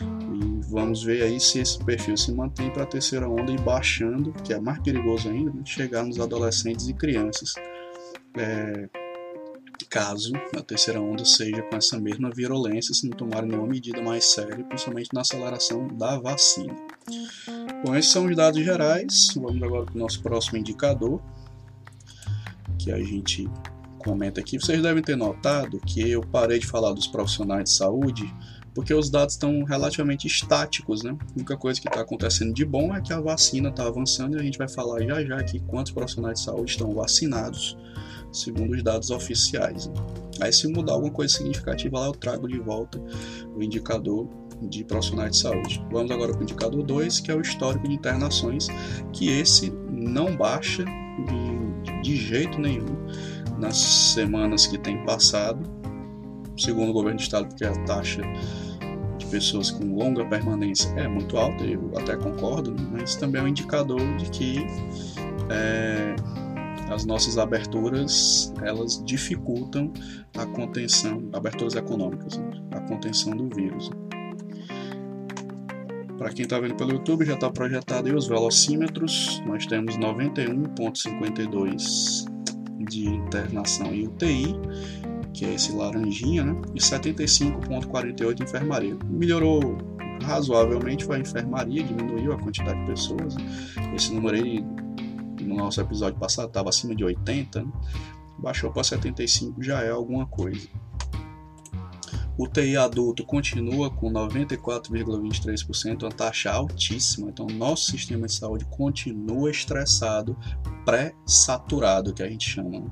E 0.00 0.70
vamos 0.70 1.02
ver 1.02 1.22
aí 1.22 1.40
se 1.40 1.60
esse 1.60 1.78
perfil 1.84 2.16
se 2.16 2.32
mantém 2.32 2.70
para 2.70 2.82
a 2.82 2.86
terceira 2.86 3.28
onda 3.28 3.50
e 3.52 3.58
baixando, 3.58 4.32
que 4.44 4.52
é 4.52 4.60
mais 4.60 4.78
perigoso 4.80 5.28
ainda, 5.28 5.50
né, 5.50 5.62
chegar 5.64 6.04
nos 6.04 6.20
adolescentes 6.20 6.88
e 6.88 6.94
crianças. 6.94 7.54
É, 8.36 8.88
caso 9.84 10.32
a 10.56 10.62
terceira 10.62 11.00
onda 11.00 11.24
seja 11.24 11.62
com 11.62 11.76
essa 11.76 11.98
mesma 11.98 12.30
virulência, 12.30 12.94
se 12.94 13.08
não 13.08 13.16
tomarem 13.16 13.50
nenhuma 13.50 13.68
medida 13.68 14.00
mais 14.00 14.24
séria, 14.24 14.64
principalmente 14.64 15.10
na 15.12 15.20
aceleração 15.20 15.88
da 15.88 16.18
vacina. 16.18 16.74
Bom, 17.84 17.94
esses 17.94 18.10
são 18.10 18.26
os 18.26 18.34
dados 18.34 18.64
gerais. 18.64 19.28
Vamos 19.34 19.62
agora 19.62 19.84
para 19.84 19.94
o 19.94 19.98
nosso 19.98 20.22
próximo 20.22 20.58
indicador, 20.58 21.20
que 22.78 22.90
a 22.90 22.98
gente 22.98 23.48
comenta 23.98 24.40
aqui. 24.40 24.58
Vocês 24.58 24.80
devem 24.80 25.02
ter 25.02 25.16
notado 25.16 25.80
que 25.80 26.08
eu 26.08 26.22
parei 26.22 26.58
de 26.58 26.66
falar 26.66 26.92
dos 26.92 27.06
profissionais 27.06 27.64
de 27.64 27.76
saúde 27.76 28.32
porque 28.76 28.92
os 28.92 29.08
dados 29.08 29.32
estão 29.32 29.64
relativamente 29.64 30.26
estáticos, 30.26 31.02
né? 31.02 31.16
A 31.18 31.32
única 31.34 31.56
coisa 31.56 31.80
que 31.80 31.88
está 31.88 32.02
acontecendo 32.02 32.52
de 32.52 32.62
bom 32.62 32.94
é 32.94 33.00
que 33.00 33.10
a 33.10 33.18
vacina 33.18 33.70
está 33.70 33.86
avançando 33.86 34.36
e 34.36 34.40
a 34.40 34.42
gente 34.42 34.58
vai 34.58 34.68
falar 34.68 35.02
já 35.02 35.24
já 35.24 35.38
aqui 35.38 35.60
quantos 35.60 35.92
profissionais 35.92 36.40
de 36.40 36.44
saúde 36.44 36.72
estão 36.72 36.92
vacinados, 36.92 37.74
segundo 38.36 38.74
os 38.74 38.82
dados 38.82 39.10
oficiais. 39.10 39.86
Né? 39.86 39.94
Aí 40.40 40.52
se 40.52 40.68
mudar 40.68 40.92
alguma 40.92 41.12
coisa 41.12 41.32
significativa 41.32 41.98
lá, 41.98 42.06
eu 42.06 42.12
trago 42.12 42.46
de 42.46 42.58
volta 42.58 43.00
o 43.54 43.62
indicador 43.62 44.28
de 44.62 44.84
profissionais 44.84 45.32
de 45.32 45.38
saúde. 45.38 45.84
Vamos 45.90 46.10
agora 46.10 46.32
para 46.32 46.40
o 46.40 46.42
indicador 46.42 46.82
2, 46.82 47.20
que 47.20 47.30
é 47.30 47.34
o 47.34 47.40
histórico 47.40 47.88
de 47.88 47.94
internações, 47.94 48.68
que 49.12 49.28
esse 49.28 49.70
não 49.90 50.36
baixa 50.36 50.84
de, 50.84 52.02
de 52.02 52.16
jeito 52.16 52.58
nenhum 52.58 52.96
nas 53.58 53.76
semanas 53.76 54.66
que 54.66 54.78
tem 54.78 55.02
passado, 55.04 55.60
segundo 56.56 56.90
o 56.90 56.92
governo 56.92 57.18
do 57.18 57.22
estado, 57.22 57.48
porque 57.48 57.64
a 57.64 57.72
taxa 57.84 58.22
de 59.18 59.26
pessoas 59.26 59.70
com 59.70 59.94
longa 59.94 60.24
permanência 60.26 60.88
é 60.96 61.08
muito 61.08 61.36
alta, 61.36 61.64
eu 61.64 61.90
até 61.96 62.16
concordo, 62.16 62.70
né? 62.70 62.88
mas 62.92 63.16
também 63.16 63.40
é 63.40 63.44
um 63.44 63.48
indicador 63.48 64.00
de 64.16 64.30
que 64.30 64.66
é, 65.50 66.16
as 66.90 67.04
nossas 67.04 67.38
aberturas 67.38 68.52
elas 68.62 69.02
dificultam 69.04 69.92
a 70.36 70.44
contenção, 70.46 71.28
aberturas 71.32 71.74
econômicas, 71.74 72.38
né? 72.38 72.50
a 72.72 72.80
contenção 72.80 73.36
do 73.36 73.48
vírus. 73.54 73.90
Para 76.18 76.30
quem 76.30 76.44
está 76.44 76.58
vendo 76.58 76.74
pelo 76.76 76.92
YouTube, 76.92 77.26
já 77.26 77.34
está 77.34 77.50
projetado 77.50 78.08
aí 78.08 78.14
os 78.14 78.26
velocímetros. 78.26 79.42
Nós 79.46 79.66
temos 79.66 79.98
91,52 79.98 82.24
de 82.88 83.08
internação 83.08 83.92
em 83.92 84.06
UTI, 84.06 84.54
que 85.34 85.44
é 85.44 85.52
esse 85.54 85.72
laranjinha, 85.72 86.44
né? 86.44 86.56
e 86.74 86.78
75,48 86.78 88.42
enfermaria. 88.42 88.96
Melhorou 89.04 89.76
razoavelmente 90.22 91.04
foi 91.04 91.16
a 91.16 91.20
enfermaria, 91.20 91.82
diminuiu 91.82 92.32
a 92.32 92.38
quantidade 92.38 92.80
de 92.80 92.86
pessoas. 92.86 93.36
Esse 93.94 94.14
número 94.14 94.36
aí, 94.36 94.64
no 95.56 95.64
nosso 95.64 95.80
episódio 95.80 96.18
passado, 96.18 96.48
estava 96.48 96.68
acima 96.68 96.94
de 96.94 97.04
80, 97.04 97.62
né? 97.62 97.72
baixou 98.38 98.70
para 98.70 98.84
75, 98.84 99.62
já 99.62 99.82
é 99.82 99.90
alguma 99.90 100.26
coisa. 100.26 100.68
O 102.38 102.46
TI 102.46 102.76
adulto 102.76 103.24
continua 103.24 103.90
com 103.90 104.12
94,23%, 104.12 106.02
uma 106.02 106.10
taxa 106.10 106.52
altíssima. 106.52 107.30
Então, 107.30 107.46
nosso 107.46 107.90
sistema 107.90 108.26
de 108.26 108.34
saúde 108.34 108.66
continua 108.66 109.50
estressado, 109.50 110.36
pré-saturado, 110.84 112.12
que 112.12 112.22
a 112.22 112.28
gente 112.28 112.50
chama. 112.50 112.80
Né? 112.80 112.90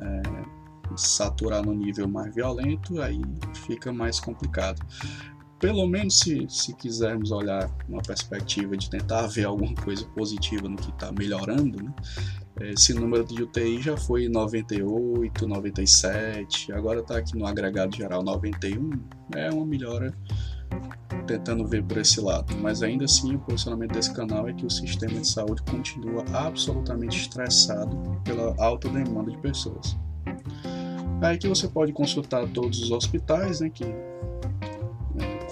É, 0.00 0.56
saturar 0.94 1.64
no 1.64 1.74
nível 1.74 2.06
mais 2.06 2.34
violento, 2.34 3.00
aí 3.00 3.20
fica 3.66 3.92
mais 3.92 4.20
complicado 4.20 4.80
pelo 5.58 5.86
menos 5.86 6.18
se, 6.18 6.46
se 6.48 6.74
quisermos 6.74 7.30
olhar 7.30 7.70
uma 7.88 8.02
perspectiva 8.02 8.76
de 8.76 8.90
tentar 8.90 9.26
ver 9.26 9.44
alguma 9.44 9.74
coisa 9.74 10.04
positiva 10.08 10.68
no 10.68 10.76
que 10.76 10.90
está 10.90 11.10
melhorando, 11.12 11.82
né? 11.82 11.94
esse 12.60 12.94
número 12.94 13.24
de 13.24 13.42
UTI 13.42 13.82
já 13.82 13.96
foi 13.96 14.28
98, 14.28 15.46
97, 15.46 16.72
agora 16.72 17.00
está 17.00 17.18
aqui 17.18 17.36
no 17.36 17.46
agregado 17.46 17.94
geral 17.94 18.22
91, 18.22 18.90
é 19.34 19.50
uma 19.50 19.66
melhora 19.66 20.14
tentando 21.26 21.66
ver 21.66 21.82
por 21.82 21.98
esse 21.98 22.20
lado, 22.20 22.56
mas 22.58 22.82
ainda 22.82 23.04
assim 23.04 23.34
o 23.34 23.38
posicionamento 23.40 23.92
desse 23.92 24.12
canal 24.14 24.48
é 24.48 24.52
que 24.52 24.64
o 24.64 24.70
sistema 24.70 25.20
de 25.20 25.26
saúde 25.26 25.62
continua 25.62 26.24
absolutamente 26.32 27.20
estressado 27.20 27.96
pela 28.24 28.54
alta 28.58 28.88
demanda 28.88 29.30
de 29.30 29.38
pessoas. 29.38 29.96
Aí 31.20 31.38
que 31.38 31.48
você 31.48 31.66
pode 31.66 31.92
consultar 31.92 32.46
todos 32.48 32.80
os 32.80 32.90
hospitais, 32.90 33.60
né, 33.60 33.70
que 33.70 33.84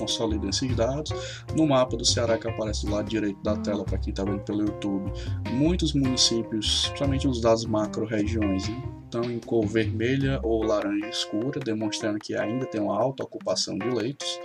consolida 0.04 0.48
esses 0.48 0.74
dados. 0.76 1.12
No 1.56 1.66
mapa 1.66 1.96
do 1.96 2.04
Ceará 2.04 2.38
que 2.38 2.46
aparece 2.46 2.86
do 2.86 2.92
lado 2.92 3.08
direito 3.08 3.42
da 3.42 3.56
tela 3.56 3.84
para 3.84 3.98
quem 3.98 4.10
está 4.10 4.22
vendo 4.22 4.40
pelo 4.40 4.60
YouTube, 4.60 5.10
muitos 5.50 5.94
municípios, 5.94 6.86
principalmente 6.88 7.26
os 7.26 7.40
dados 7.40 7.64
macro-regiões, 7.64 8.68
né, 8.68 8.82
estão 9.04 9.30
em 9.30 9.38
cor 9.38 9.64
vermelha 9.66 10.40
ou 10.42 10.62
laranja 10.62 11.08
escura, 11.08 11.60
demonstrando 11.60 12.18
que 12.18 12.34
ainda 12.34 12.66
tem 12.66 12.80
uma 12.80 13.00
alta 13.00 13.22
ocupação 13.22 13.78
de 13.78 13.88
leitos, 13.88 14.40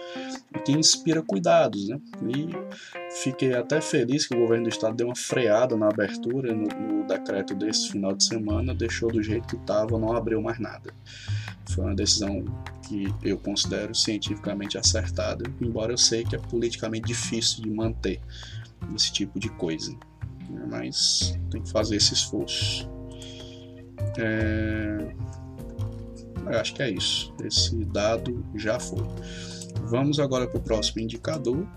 o 0.56 0.60
que 0.60 0.72
inspira 0.72 1.24
cuidados. 1.24 1.90
Né? 1.90 2.00
E 2.28 2.50
fiquei 3.24 3.54
até 3.54 3.82
feliz 3.82 4.28
que 4.28 4.36
o 4.36 4.40
governo 4.40 4.66
do 4.66 4.70
estado 4.70 4.96
deu 4.96 5.08
uma 5.08 5.16
freada 5.16 5.76
na 5.76 5.88
abertura 5.88 6.54
no, 6.54 6.68
no 6.68 7.08
decreto 7.08 7.56
desse 7.56 7.90
final 7.90 8.14
de 8.14 8.24
semana, 8.24 8.74
deixou 8.74 9.12
do 9.12 9.24
jeito 9.24 9.48
que 9.48 9.56
estava, 9.56 9.98
não 9.98 10.16
abriu 10.16 10.42
mais 10.42 10.60
nada. 10.60 10.94
Foi 11.70 11.86
uma 11.86 11.96
decisão 11.96 12.44
que 12.88 13.14
eu 13.22 13.38
considero 13.38 13.94
cientificamente 13.94 14.78
acertada, 14.78 15.44
embora 15.62 15.94
eu 15.94 15.98
sei 15.98 16.24
que 16.24 16.36
é 16.36 16.40
politicamente 16.40 17.08
difícil 17.08 17.62
de 17.62 17.70
manter 17.70 18.20
esse 18.96 19.12
tipo 19.14 19.40
de 19.40 19.50
coisa. 19.50 19.92
Né? 20.50 20.68
Mas 20.70 21.38
tem 21.52 21.62
que 21.62 21.70
fazer 21.70 21.98
esse 21.98 22.14
esforço. 22.14 22.90
É... 24.18 25.14
Eu 26.46 26.60
acho 26.60 26.74
que 26.74 26.82
é 26.82 26.90
isso. 26.90 27.32
Esse 27.44 27.76
dado 27.86 28.44
já 28.56 28.80
foi. 28.80 29.06
Vamos 29.84 30.20
agora 30.20 30.48
para 30.48 30.60
o 30.60 30.64
próximo 30.64 31.02
indicador 31.02 31.68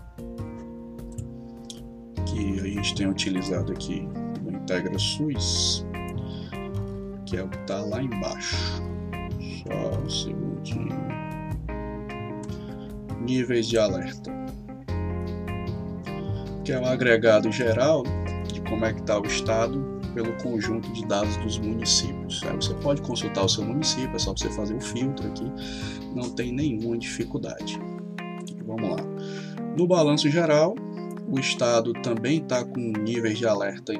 que 2.25 2.59
a 2.59 2.63
gente 2.63 2.95
tem 2.95 3.07
utilizado 3.07 3.71
aqui 3.71 4.07
no 4.41 4.57
Integra 4.57 4.97
SUS, 4.97 5.85
que 7.27 7.37
é 7.37 7.43
o 7.43 7.49
que 7.49 7.57
está 7.57 7.81
lá 7.81 8.01
embaixo. 8.01 8.92
Só 9.67 9.99
um 9.99 10.09
segundinho. 10.09 11.03
Níveis 13.21 13.67
de 13.67 13.77
alerta. 13.77 14.31
Que 16.63 16.71
é 16.71 16.79
o 16.79 16.81
um 16.81 16.85
agregado 16.85 17.51
geral 17.51 18.03
de 18.51 18.61
como 18.61 18.85
é 18.85 18.93
que 18.93 19.01
está 19.01 19.19
o 19.19 19.25
estado 19.25 19.93
pelo 20.13 20.31
conjunto 20.41 20.91
de 20.93 21.05
dados 21.05 21.35
dos 21.37 21.57
municípios. 21.57 22.41
Aí 22.43 22.55
você 22.55 22.73
pode 22.75 23.01
consultar 23.01 23.43
o 23.43 23.49
seu 23.49 23.63
município, 23.63 24.15
é 24.15 24.19
só 24.19 24.31
você 24.31 24.49
fazer 24.49 24.75
o 24.75 24.81
filtro 24.81 25.27
aqui, 25.27 25.51
não 26.15 26.29
tem 26.29 26.53
nenhuma 26.53 26.97
dificuldade. 26.97 27.79
Vamos 28.65 28.89
lá. 28.89 29.03
No 29.77 29.87
balanço 29.87 30.29
geral, 30.29 30.75
o 31.27 31.39
estado 31.39 31.93
também 31.93 32.39
está 32.39 32.63
com 32.63 32.79
níveis 32.79 33.37
de 33.37 33.47
alerta 33.47 33.93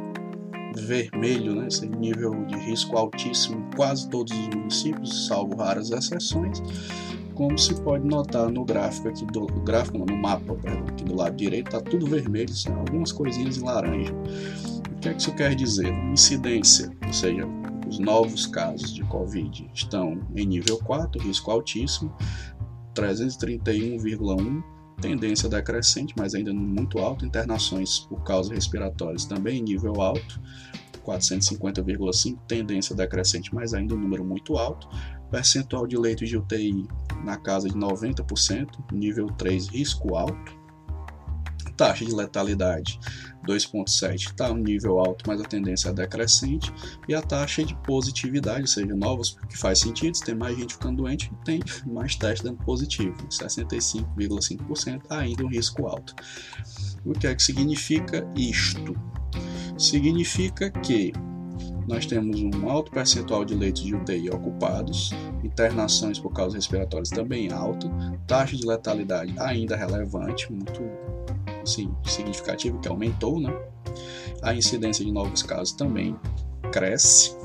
vermelho, 0.81 1.55
né, 1.55 1.67
esse 1.67 1.87
nível 1.87 2.45
de 2.45 2.55
risco 2.55 2.97
altíssimo 2.97 3.59
em 3.59 3.75
quase 3.75 4.09
todos 4.09 4.31
os 4.37 4.47
municípios, 4.47 5.27
salvo 5.27 5.55
raras 5.55 5.91
exceções, 5.91 6.61
como 7.33 7.57
se 7.57 7.73
pode 7.81 8.05
notar 8.05 8.49
no 8.49 8.63
gráfico 8.63 9.09
aqui 9.09 9.25
do 9.25 9.47
gráfico, 9.63 9.97
não, 9.97 10.05
no 10.05 10.17
mapa, 10.21 10.53
perdão, 10.55 10.85
aqui 10.87 11.03
do 11.03 11.15
lado 11.15 11.35
direito, 11.35 11.67
está 11.67 11.81
tudo 11.81 12.05
vermelho, 12.05 12.53
são 12.53 12.75
algumas 12.79 13.11
coisinhas 13.11 13.57
em 13.57 13.63
laranja. 13.63 14.13
O 14.13 14.99
que 14.99 15.09
é 15.09 15.13
que 15.13 15.21
isso 15.21 15.35
quer 15.35 15.55
dizer? 15.55 15.91
Incidência, 16.11 16.91
ou 17.05 17.13
seja, 17.13 17.47
os 17.87 17.99
novos 17.99 18.45
casos 18.45 18.93
de 18.93 19.03
Covid 19.03 19.69
estão 19.73 20.19
em 20.35 20.45
nível 20.45 20.77
4, 20.79 21.21
risco 21.21 21.51
altíssimo, 21.51 22.15
331,1 22.95 24.63
tendência 25.03 25.49
decrescente, 25.49 26.13
mas 26.17 26.33
ainda 26.33 26.53
muito 26.53 26.97
alto. 26.99 27.25
Internações 27.25 27.99
por 27.99 28.23
causas 28.23 28.53
respiratórias 28.53 29.25
também 29.25 29.61
nível 29.61 30.01
alto, 30.01 30.39
450,5, 31.05 32.39
tendência 32.47 32.95
decrescente, 32.95 33.53
mas 33.53 33.73
ainda 33.73 33.95
um 33.95 33.99
número 33.99 34.23
muito 34.23 34.57
alto. 34.57 34.87
Percentual 35.29 35.85
de 35.85 35.97
leitos 35.97 36.29
de 36.29 36.37
UTI 36.37 36.87
na 37.25 37.35
casa 37.35 37.67
de 37.67 37.75
90%, 37.75 38.67
nível 38.93 39.27
3, 39.27 39.67
risco 39.67 40.15
alto. 40.15 40.62
Taxa 41.75 42.05
de 42.05 42.13
letalidade 42.13 42.99
2,7 43.47 44.15
está 44.15 44.51
um 44.51 44.57
nível 44.57 44.99
alto, 44.99 45.25
mas 45.27 45.39
a 45.41 45.43
tendência 45.43 45.89
é 45.89 45.93
decrescente. 45.93 46.73
E 47.07 47.13
a 47.13 47.21
taxa 47.21 47.63
de 47.63 47.75
positividade, 47.83 48.61
ou 48.61 48.67
seja, 48.67 48.95
novos, 48.95 49.37
que 49.49 49.57
faz 49.57 49.79
sentido, 49.79 50.15
se 50.15 50.23
tem 50.23 50.35
mais 50.35 50.57
gente 50.57 50.73
ficando 50.73 51.03
doente, 51.03 51.31
tem 51.43 51.61
mais 51.85 52.15
testes 52.15 52.41
dando 52.41 52.63
positivo, 52.63 53.15
65,5%, 53.27 55.01
ainda 55.09 55.43
um 55.43 55.49
risco 55.49 55.85
alto. 55.87 56.15
O 57.05 57.13
que 57.13 57.27
é 57.27 57.35
que 57.35 57.43
significa 57.43 58.25
isto? 58.35 58.95
Significa 59.77 60.69
que 60.69 61.11
nós 61.87 62.05
temos 62.05 62.41
um 62.41 62.69
alto 62.69 62.91
percentual 62.91 63.43
de 63.43 63.53
leitos 63.55 63.83
de 63.83 63.93
UTI 63.93 64.29
ocupados, 64.29 65.11
internações 65.43 66.17
por 66.17 66.31
causas 66.31 66.55
respiratórias 66.55 67.09
também 67.09 67.51
alta, 67.51 67.89
taxa 68.25 68.55
de 68.55 68.65
letalidade 68.65 69.35
ainda 69.37 69.75
relevante, 69.75 70.51
muito 70.51 70.81
sim, 71.65 71.93
significativo, 72.05 72.79
que 72.79 72.87
aumentou, 72.87 73.39
né? 73.39 73.53
A 74.41 74.53
incidência 74.53 75.05
de 75.05 75.11
novos 75.11 75.43
casos 75.43 75.73
também 75.73 76.15
cresce 76.71 77.35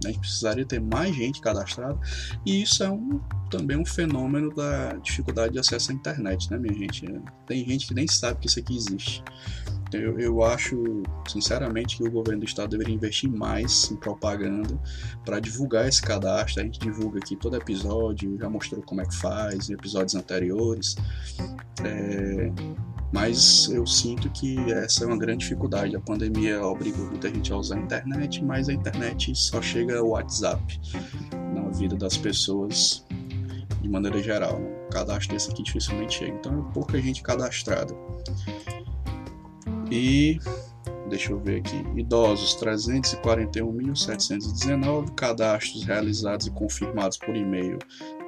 A 0.03 0.07
gente 0.07 0.19
precisaria 0.19 0.65
ter 0.65 0.79
mais 0.79 1.15
gente 1.15 1.41
cadastrada. 1.41 1.99
E 2.45 2.61
isso 2.61 2.83
é 2.83 2.89
um, 2.89 3.19
também 3.49 3.77
um 3.77 3.85
fenômeno 3.85 4.53
da 4.53 4.93
dificuldade 4.93 5.53
de 5.53 5.59
acesso 5.59 5.91
à 5.91 5.93
internet, 5.93 6.51
né, 6.51 6.57
minha 6.57 6.73
gente? 6.73 7.05
Tem 7.45 7.65
gente 7.65 7.87
que 7.87 7.93
nem 7.93 8.07
sabe 8.07 8.39
que 8.39 8.47
isso 8.47 8.59
aqui 8.59 8.75
existe. 8.75 9.23
Eu, 9.93 10.19
eu 10.19 10.43
acho, 10.43 11.03
sinceramente, 11.27 11.97
que 11.97 12.03
o 12.03 12.11
governo 12.11 12.41
do 12.41 12.45
estado 12.45 12.71
deveria 12.71 12.93
investir 12.93 13.31
mais 13.31 13.89
em 13.89 13.95
propaganda 13.95 14.77
para 15.23 15.39
divulgar 15.39 15.87
esse 15.87 16.01
cadastro. 16.01 16.61
A 16.61 16.65
gente 16.65 16.79
divulga 16.79 17.19
aqui 17.19 17.35
todo 17.37 17.55
episódio, 17.55 18.37
já 18.37 18.49
mostrou 18.49 18.81
como 18.81 19.01
é 19.01 19.05
que 19.05 19.15
faz 19.15 19.69
em 19.69 19.73
episódios 19.73 20.15
anteriores. 20.15 20.95
É, 21.85 22.51
mas 23.11 23.69
eu 23.69 23.85
sinto 23.85 24.29
que 24.29 24.57
essa 24.71 25.03
é 25.03 25.07
uma 25.07 25.17
grande 25.17 25.39
dificuldade. 25.39 25.93
A 25.95 25.99
pandemia 25.99 26.61
obrigou 26.61 27.05
muita 27.05 27.29
gente 27.29 27.51
a 27.53 27.57
usar 27.57 27.75
a 27.75 27.79
internet, 27.79 28.43
mas 28.43 28.69
a 28.69 28.73
internet 28.73 29.35
só 29.35 29.61
chega 29.61 29.99
ao 29.99 30.09
WhatsApp 30.09 30.79
na 31.53 31.69
vida 31.69 31.95
das 31.95 32.17
pessoas 32.17 33.05
de 33.81 33.89
maneira 33.89 34.21
geral. 34.21 34.59
O 34.59 34.89
cadastro 34.89 35.33
desse 35.33 35.51
aqui 35.51 35.63
dificilmente 35.63 36.15
chega. 36.15 36.33
Então 36.33 36.59
é 36.59 36.63
pouca 36.73 37.01
gente 37.01 37.23
cadastrada. 37.23 37.95
E 39.89 40.37
deixa 41.09 41.31
eu 41.31 41.39
ver 41.39 41.59
aqui, 41.59 41.85
idosos 41.95 42.57
341.719, 42.57 45.15
cadastros 45.15 45.85
realizados 45.85 46.47
e 46.47 46.51
confirmados 46.51 47.17
por 47.17 47.33
e-mail 47.35 47.79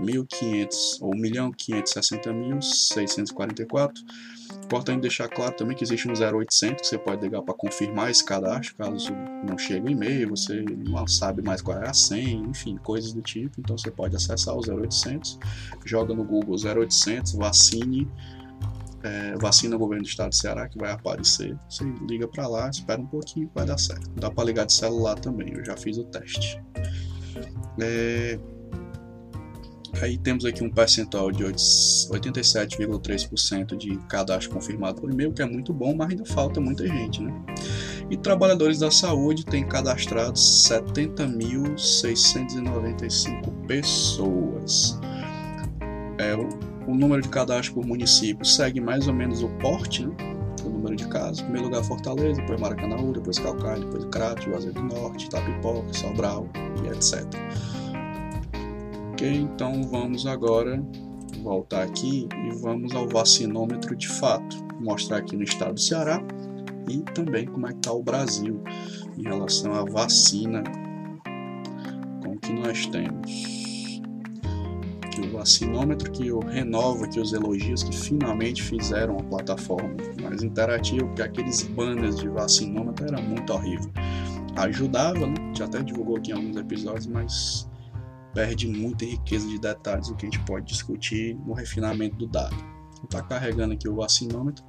1.500 0.01 1.01
ou 1.01 1.11
1.560.644. 1.11 3.93
Importante 4.69 5.01
deixar 5.01 5.27
claro 5.27 5.51
também 5.55 5.75
que 5.75 5.83
existe 5.83 6.07
um 6.07 6.13
0800 6.13 6.81
que 6.81 6.87
você 6.87 6.97
pode 6.99 7.23
ligar 7.23 7.41
para 7.41 7.55
confirmar 7.55 8.11
esse 8.11 8.23
cadastro, 8.23 8.75
caso 8.75 9.11
não 9.43 9.57
chegue 9.57 9.87
o 9.87 9.89
e-mail, 9.89 10.29
você 10.29 10.63
não 10.87 11.07
sabe 11.07 11.41
mais 11.41 11.59
qual 11.59 11.81
é 11.81 11.89
a 11.89 11.93
senha, 11.93 12.35
enfim, 12.47 12.77
coisas 12.77 13.11
do 13.11 13.19
tipo. 13.19 13.59
Então 13.59 13.75
você 13.75 13.89
pode 13.89 14.15
acessar 14.15 14.55
o 14.55 14.59
0800, 14.59 15.39
joga 15.83 16.13
no 16.13 16.23
Google 16.23 16.55
0800, 16.55 17.33
vacine 17.33 18.07
é, 19.01 19.33
vacina 19.37 19.75
governo 19.75 20.03
do 20.03 20.07
estado 20.07 20.29
do 20.29 20.35
Ceará 20.35 20.69
que 20.69 20.77
vai 20.77 20.91
aparecer. 20.91 21.57
Você 21.67 21.83
liga 22.07 22.27
para 22.27 22.47
lá, 22.47 22.69
espera 22.69 23.01
um 23.01 23.07
pouquinho, 23.07 23.49
vai 23.55 23.65
dar 23.65 23.79
certo. 23.79 24.07
Dá 24.17 24.29
para 24.29 24.43
ligar 24.43 24.67
de 24.67 24.73
celular 24.73 25.15
também, 25.15 25.51
eu 25.51 25.65
já 25.65 25.75
fiz 25.75 25.97
o 25.97 26.03
teste. 26.03 26.61
É, 27.79 28.37
aí 30.01 30.17
temos 30.17 30.45
aqui 30.45 30.63
um 30.63 30.69
percentual 30.69 31.29
de 31.31 31.43
87,3% 31.43 33.75
de 33.75 33.97
cadastro 34.07 34.51
confirmado 34.51 35.01
por 35.01 35.11
e-mail, 35.11 35.33
que 35.33 35.41
é 35.41 35.45
muito 35.45 35.73
bom, 35.73 35.93
mas 35.95 36.09
ainda 36.09 36.23
falta 36.25 36.61
muita 36.61 36.87
gente, 36.87 37.21
né? 37.21 37.33
E 38.09 38.15
trabalhadores 38.17 38.79
da 38.79 38.91
saúde 38.91 39.45
têm 39.45 39.67
cadastrados 39.67 40.41
70.695 40.69 43.67
pessoas. 43.67 44.97
É, 46.17 46.33
o 46.87 46.95
número 46.95 47.21
de 47.21 47.29
cadastros 47.29 47.69
por 47.69 47.85
município 47.85 48.43
segue 48.43 48.81
mais 48.81 49.07
ou 49.07 49.13
menos 49.13 49.43
o 49.43 49.49
porte, 49.59 50.03
né? 50.05 50.11
o 50.65 50.69
número 50.69 50.95
de 50.95 51.07
casos. 51.07 51.39
Em 51.39 51.43
primeiro 51.43 51.67
lugar, 51.67 51.83
Fortaleza, 51.83 52.41
depois 52.41 52.59
Maracanã, 52.59 52.95
depois 53.11 53.37
Calcaia, 53.39 53.79
depois 53.79 54.05
Crato, 54.05 54.43
Juazeiro 54.43 54.73
do 54.73 54.83
Norte, 54.83 55.29
Tapipoca, 55.29 55.93
Sobral 55.93 56.47
e 56.83 56.87
etc. 56.87 57.25
Ok, 59.19 59.29
então 59.35 59.83
vamos 59.83 60.25
agora 60.25 60.81
voltar 61.43 61.83
aqui 61.83 62.25
e 62.33 62.55
vamos 62.61 62.95
ao 62.95 63.05
vacinômetro 63.05 63.93
de 63.93 64.07
fato. 64.07 64.55
Mostrar 64.79 65.17
aqui 65.17 65.35
no 65.35 65.43
estado 65.43 65.73
do 65.73 65.79
Ceará 65.81 66.23
e 66.89 66.99
também 67.13 67.45
como 67.45 67.67
é 67.67 67.71
que 67.71 67.79
está 67.79 67.91
o 67.91 68.01
Brasil 68.01 68.63
em 69.17 69.23
relação 69.23 69.73
à 69.73 69.83
vacina 69.83 70.63
com 72.23 72.37
que 72.37 72.53
nós 72.53 72.85
temos 72.85 74.01
o 75.21 75.31
vacinômetro 75.33 76.09
que 76.13 76.27
eu 76.27 76.39
renovo 76.39 77.03
aqui 77.03 77.19
os 77.19 77.33
elogios 77.33 77.83
que 77.83 77.93
finalmente 77.93 78.63
fizeram 78.63 79.17
a 79.17 79.23
plataforma 79.23 79.97
mais 80.21 80.43
interativa, 80.43 81.05
porque 81.05 81.23
aqueles 81.23 81.63
banners 81.63 82.15
de 82.19 82.29
vacinômetro 82.29 83.05
era 83.05 83.21
muito 83.21 83.51
horrível. 83.51 83.91
Ajudava, 84.55 85.27
né? 85.27 85.35
Já 85.57 85.65
até 85.65 85.83
divulgou 85.83 86.15
aqui 86.15 86.31
em 86.31 86.35
alguns 86.35 86.55
episódios, 86.55 87.05
mas 87.05 87.67
perde 88.33 88.67
muita 88.67 89.05
riqueza 89.05 89.47
de 89.47 89.59
detalhes 89.59 90.09
o 90.09 90.15
que 90.15 90.25
a 90.25 90.29
gente 90.29 90.43
pode 90.45 90.65
discutir 90.65 91.35
no 91.45 91.53
refinamento 91.53 92.15
do 92.15 92.27
dado. 92.27 92.55
Está 93.03 93.21
carregando 93.21 93.73
aqui 93.73 93.87
o 93.87 93.95
vacinômetro. 93.95 94.63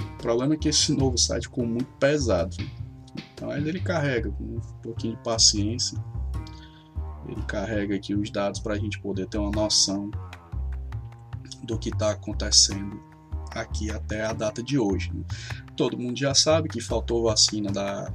O 0.00 0.18
problema 0.18 0.54
é 0.54 0.56
que 0.56 0.68
esse 0.68 0.92
novo 0.94 1.16
site 1.16 1.44
ficou 1.44 1.66
muito 1.66 1.90
pesado. 1.98 2.56
Então 3.34 3.50
ele 3.56 3.80
carrega 3.80 4.30
com 4.30 4.44
um 4.44 4.60
pouquinho 4.82 5.16
de 5.16 5.22
paciência 5.22 5.98
ele 7.30 7.42
carrega 7.42 7.94
aqui 7.94 8.14
os 8.14 8.30
dados 8.30 8.60
para 8.60 8.74
a 8.74 8.78
gente 8.78 9.00
poder 9.00 9.26
ter 9.26 9.38
uma 9.38 9.50
noção 9.50 10.10
do 11.62 11.78
que 11.78 11.90
está 11.90 12.10
acontecendo 12.10 13.00
aqui 13.52 13.90
até 13.90 14.24
a 14.24 14.32
data 14.32 14.62
de 14.62 14.78
hoje. 14.78 15.12
Né? 15.12 15.24
Todo 15.76 15.98
mundo 15.98 16.18
já 16.18 16.34
sabe 16.34 16.68
que 16.68 16.80
faltou 16.80 17.24
vacina 17.24 17.70
da 17.70 18.12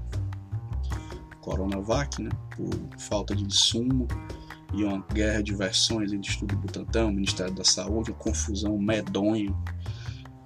Coronavac, 1.46 2.22
né? 2.22 2.30
por 2.56 2.70
falta 2.98 3.36
de 3.36 3.44
insumo 3.44 4.08
e 4.74 4.84
uma 4.84 5.06
guerra 5.14 5.44
de 5.44 5.54
versões 5.54 6.12
entre 6.12 6.32
Estudo 6.32 6.58
Butantan, 6.58 7.06
o 7.06 7.12
Ministério 7.12 7.54
da 7.54 7.64
Saúde, 7.64 8.10
uma 8.10 8.18
confusão 8.18 8.76
medonha. 8.80 9.54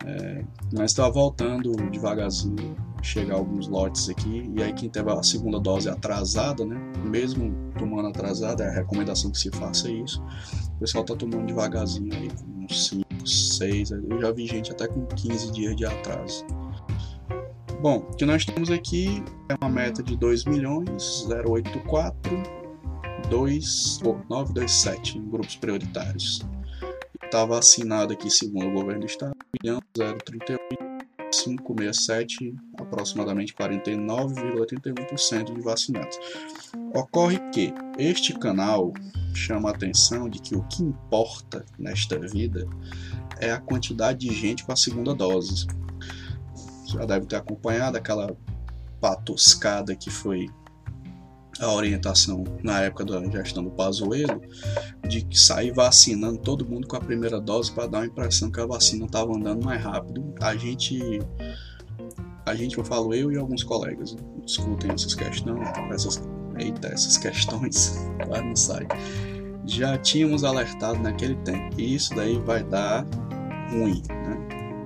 É, 0.05 0.45
mas 0.73 0.91
está 0.91 1.09
voltando 1.09 1.71
devagarzinho 1.89 2.75
chegar 3.01 3.35
alguns 3.35 3.67
lotes 3.67 4.09
aqui, 4.09 4.51
e 4.55 4.62
aí 4.62 4.73
quem 4.73 4.89
teve 4.89 5.09
a 5.09 5.23
segunda 5.23 5.59
dose 5.59 5.89
atrasada, 5.89 6.65
né, 6.65 6.75
mesmo 7.05 7.53
tomando 7.77 8.09
atrasada, 8.09 8.63
é 8.63 8.67
a 8.67 8.73
recomendação 8.73 9.31
que 9.31 9.39
se 9.39 9.49
faça 9.51 9.89
isso, 9.89 10.21
o 10.75 10.79
pessoal 10.79 11.05
tá 11.05 11.15
tomando 11.15 11.45
devagarzinho 11.45 12.13
aí, 12.13 12.29
com 12.29 12.65
uns 12.65 12.88
5, 12.88 13.27
6, 13.27 13.91
eu 13.91 14.21
já 14.21 14.31
vi 14.31 14.45
gente 14.47 14.71
até 14.71 14.88
com 14.88 15.05
15 15.05 15.51
dias 15.51 15.75
de 15.75 15.85
atraso. 15.85 16.45
Bom, 17.82 17.98
o 17.98 18.15
que 18.15 18.26
nós 18.26 18.44
temos 18.44 18.70
aqui 18.70 19.24
é 19.48 19.56
uma 19.56 19.70
meta 19.70 20.04
de 20.04 20.18
2 20.18 20.44
milhões 20.44 21.26
084 21.48 22.44
2, 23.30 24.00
oh, 24.06 24.18
927 24.30 25.18
em 25.18 25.30
grupos 25.30 25.56
prioritários. 25.56 26.42
Está 27.24 27.46
vacinado 27.46 28.12
aqui, 28.12 28.30
segundo 28.30 28.68
o 28.68 28.74
governo 28.74 29.00
do 29.02 29.06
estado, 29.06 29.32
1 29.32 29.36
milhão 29.63 29.80
038 30.26 30.60
567, 31.32 32.54
aproximadamente 32.78 33.54
49,81% 33.54 35.54
de 35.54 35.62
vacinados. 35.62 36.20
Ocorre 36.94 37.39
que 37.52 37.74
este 37.98 38.38
canal 38.39 38.92
chama 39.34 39.70
a 39.70 39.74
atenção 39.74 40.28
de 40.28 40.42
que 40.42 40.54
o 40.56 40.63
que 40.63 40.84
importa 40.84 41.63
nesta 41.78 42.20
vida 42.20 42.68
é 43.39 43.52
a 43.52 43.62
quantidade 43.62 44.28
de 44.28 44.36
gente 44.36 44.65
com 44.65 44.74
a 44.74 44.76
segunda 44.76 45.13
dose. 45.13 45.65
Já 46.93 47.06
deve 47.06 47.25
ter 47.25 47.36
acompanhado 47.36 47.97
aquela 47.97 48.36
patuscada 48.99 49.95
que 49.95 50.10
foi 50.10 50.47
a 51.60 51.71
orientação 51.73 52.43
na 52.63 52.82
época 52.82 53.06
da 53.06 53.23
gestão 53.30 53.63
do 53.63 53.69
Pazuello 53.69 54.41
de 55.08 55.28
sair 55.38 55.71
vacinando 55.71 56.38
todo 56.38 56.65
mundo 56.65 56.88
com 56.88 56.95
a 56.95 57.02
primeira 57.02 57.39
dose 57.39 57.71
para 57.71 57.88
dar 57.88 58.02
a 58.02 58.06
impressão 58.06 58.49
que 58.49 58.60
a 58.60 58.65
vacina 58.65 59.06
estava 59.06 59.36
andando 59.36 59.63
mais 59.63 59.82
rápido. 59.82 60.34
A 60.41 60.56
gente, 60.56 61.19
a 62.45 62.56
gente, 62.56 62.78
eu 62.78 62.84
falo 62.84 63.13
eu 63.13 63.32
e 63.32 63.38
alguns 63.38 63.63
colegas 63.63 64.15
discutem 64.45 64.91
essas 64.91 65.13
questões, 65.13 65.67
essas, 65.91 66.23
eita, 66.58 66.88
essas 66.88 67.17
questões, 67.17 67.97
claro, 68.23 68.45
não 68.45 68.56
sai. 68.56 68.88
já 69.65 69.97
tínhamos 69.97 70.43
alertado 70.43 70.99
naquele 70.99 71.36
tempo. 71.38 71.80
E 71.80 71.95
isso 71.95 72.15
daí 72.15 72.38
vai 72.39 72.63
dar 72.63 73.06
ruim, 73.69 74.02
né? 74.10 74.38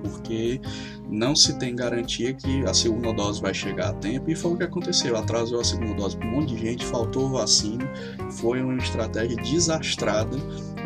Porque 0.02 0.60
não 1.08 1.36
se 1.36 1.58
tem 1.58 1.74
garantia 1.74 2.32
que 2.32 2.64
a 2.64 2.74
segunda 2.74 3.12
dose 3.12 3.40
vai 3.40 3.54
chegar 3.54 3.90
a 3.90 3.92
tempo 3.94 4.30
e 4.30 4.34
foi 4.34 4.52
o 4.52 4.56
que 4.56 4.64
aconteceu. 4.64 5.16
Atrasou 5.16 5.60
a 5.60 5.64
segunda 5.64 5.94
dose 5.94 6.16
para 6.16 6.28
um 6.28 6.32
monte 6.32 6.54
de 6.54 6.60
gente, 6.60 6.84
faltou 6.84 7.30
vacina, 7.30 7.84
foi 8.30 8.62
uma 8.62 8.76
estratégia 8.76 9.36
desastrada 9.36 10.36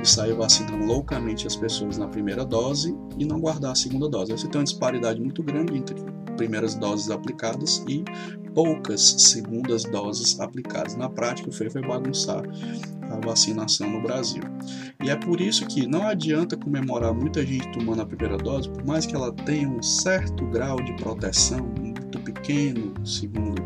de 0.01 0.09
sair 0.09 0.35
vacinando 0.35 0.85
loucamente 0.85 1.47
as 1.47 1.57
pessoas 1.57 1.99
na 1.99 2.09
primeira 2.09 2.45
dose 2.45 2.97
e 3.17 3.25
não 3.25 3.41
guardar 3.41 3.73
a 3.73 3.75
segunda 3.75 4.09
dose. 4.09 4.33
Você 4.33 4.49
tem 4.49 4.61
uma 4.61 4.65
disparidade 4.65 5.21
muito 5.21 5.43
grande 5.43 5.77
entre 5.77 5.97
primeiras 6.37 6.75
doses 6.75 7.11
aplicadas 7.11 7.85
e 7.89 8.05
poucas 8.55 9.01
segundas 9.19 9.85
doses 9.85 10.39
aplicadas. 10.41 10.97
Na 10.97 11.09
prática, 11.09 11.49
o 11.49 11.53
foi, 11.53 11.69
foi 11.69 11.83
bagunçar 11.83 12.43
a 13.11 13.27
vacinação 13.27 13.91
no 13.91 14.03
Brasil. 14.03 14.43
E 15.03 15.11
é 15.11 15.17
por 15.17 15.41
isso 15.41 15.67
que 15.67 15.87
não 15.87 16.07
adianta 16.07 16.57
comemorar 16.57 17.15
muita 17.15 17.45
gente 17.47 17.71
tomando 17.73 18.03
a 18.03 18.07
primeira 18.07 18.37
dose, 18.37 18.69
por 18.69 18.85
mais 18.85 19.07
que 19.07 19.15
ela 19.15 19.33
tenha 19.33 19.69
um 19.69 19.83
certo 19.83 20.45
grau 20.47 20.83
de 20.83 20.93
proteção, 20.95 21.67
muito 21.79 22.19
pequeno, 22.21 22.93
segundo 23.07 23.63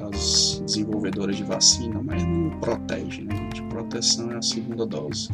as 0.00 0.62
desenvolvedoras 0.64 1.36
de 1.36 1.44
vacina, 1.44 2.00
mas 2.02 2.22
não 2.22 2.58
protege, 2.60 3.22
né? 3.22 3.48
De 3.52 3.62
proteção 3.64 4.32
é 4.32 4.36
a 4.36 4.42
segunda 4.42 4.86
dose. 4.86 5.28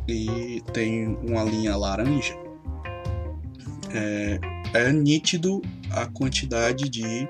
e 0.09 0.63
tem 0.73 1.17
uma 1.23 1.43
linha 1.45 1.77
laranja, 1.77 2.37
é, 3.95 4.41
é 4.75 4.93
nítido 4.93 5.63
a 5.91 6.07
quantidade 6.07 6.89
de 6.89 7.29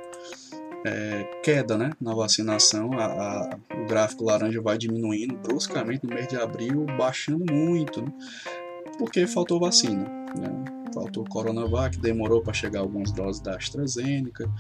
é, 0.85 1.25
queda 1.43 1.79
né, 1.79 1.91
na 2.01 2.15
vacinação, 2.15 2.93
a, 2.99 3.05
a, 3.05 3.59
o 3.81 3.87
gráfico 3.87 4.25
laranja 4.25 4.61
vai 4.61 4.77
diminuindo 4.77 5.37
bruscamente 5.37 6.05
no 6.05 6.15
mês 6.15 6.27
de 6.29 6.37
abril, 6.37 6.85
baixando 6.99 7.45
muito, 7.53 8.03
né, 8.03 8.13
porque 8.99 9.27
faltou 9.27 9.61
vacina. 9.61 10.05
Né, 10.39 10.65
faltou 10.93 11.25
Coronavac, 11.25 11.99
demorou 11.99 12.43
para 12.43 12.53
chegar 12.53 12.81
algumas 12.81 13.13
doses 13.13 13.41
da 13.41 13.57
AstraZeneca, 13.57 14.51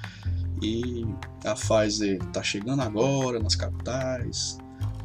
e 0.62 1.04
a 1.44 1.54
Pfizer 1.54 2.18
está 2.22 2.42
chegando 2.42 2.82
agora 2.82 3.38
nas 3.38 3.54
capitais, 3.54 4.58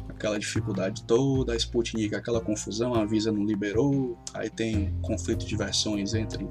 aquela 0.08 0.38
dificuldade 0.38 1.04
toda, 1.04 1.52
a 1.52 1.56
Sputnik, 1.56 2.14
aquela 2.14 2.40
confusão, 2.40 2.94
a 2.94 3.04
Visa 3.04 3.30
não 3.30 3.44
liberou, 3.44 4.16
aí 4.34 4.48
tem 4.48 4.94
conflito 5.02 5.46
de 5.46 5.56
versões 5.56 6.14
entre 6.14 6.46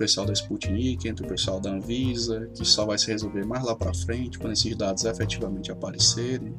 pessoal 0.00 0.24
da 0.24 0.32
Sputnik, 0.32 1.06
entre 1.06 1.26
o 1.26 1.28
pessoal 1.28 1.60
da 1.60 1.70
Anvisa, 1.70 2.48
que 2.54 2.64
só 2.64 2.86
vai 2.86 2.96
se 2.96 3.08
resolver 3.08 3.44
mais 3.44 3.62
lá 3.62 3.76
para 3.76 3.92
frente, 3.92 4.38
quando 4.38 4.54
esses 4.54 4.74
dados 4.74 5.04
efetivamente 5.04 5.70
aparecerem. 5.70 6.54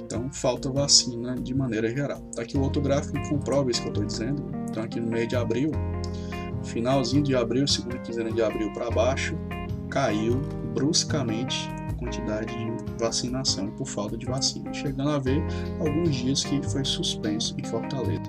Então, 0.00 0.32
falta 0.32 0.70
vacina 0.70 1.34
de 1.34 1.54
maneira 1.54 1.90
geral. 1.90 2.20
Tá 2.34 2.42
aqui 2.42 2.56
o 2.56 2.62
outro 2.62 2.80
gráfico 2.80 3.14
que 3.14 3.28
comprova 3.28 3.70
isso 3.70 3.82
que 3.82 3.88
eu 3.88 3.92
estou 3.92 4.06
dizendo. 4.06 4.44
Então, 4.68 4.82
aqui 4.82 5.00
no 5.00 5.08
mês 5.08 5.28
de 5.28 5.36
abril, 5.36 5.70
finalzinho 6.64 7.22
de 7.22 7.34
abril, 7.34 7.66
segunda 7.66 7.98
quinzena 7.98 8.30
de 8.30 8.42
abril 8.42 8.72
para 8.72 8.90
baixo, 8.90 9.36
caiu 9.90 10.40
bruscamente 10.74 11.68
a 11.88 11.92
quantidade 11.94 12.46
de 12.46 12.94
vacinação 12.98 13.70
por 13.72 13.86
falta 13.86 14.16
de 14.16 14.26
vacina, 14.26 14.72
chegando 14.72 15.10
a 15.10 15.18
ver 15.18 15.42
alguns 15.80 16.14
dias 16.14 16.44
que 16.44 16.62
foi 16.68 16.84
suspenso 16.84 17.54
em 17.58 17.64
Fortaleza. 17.64 18.22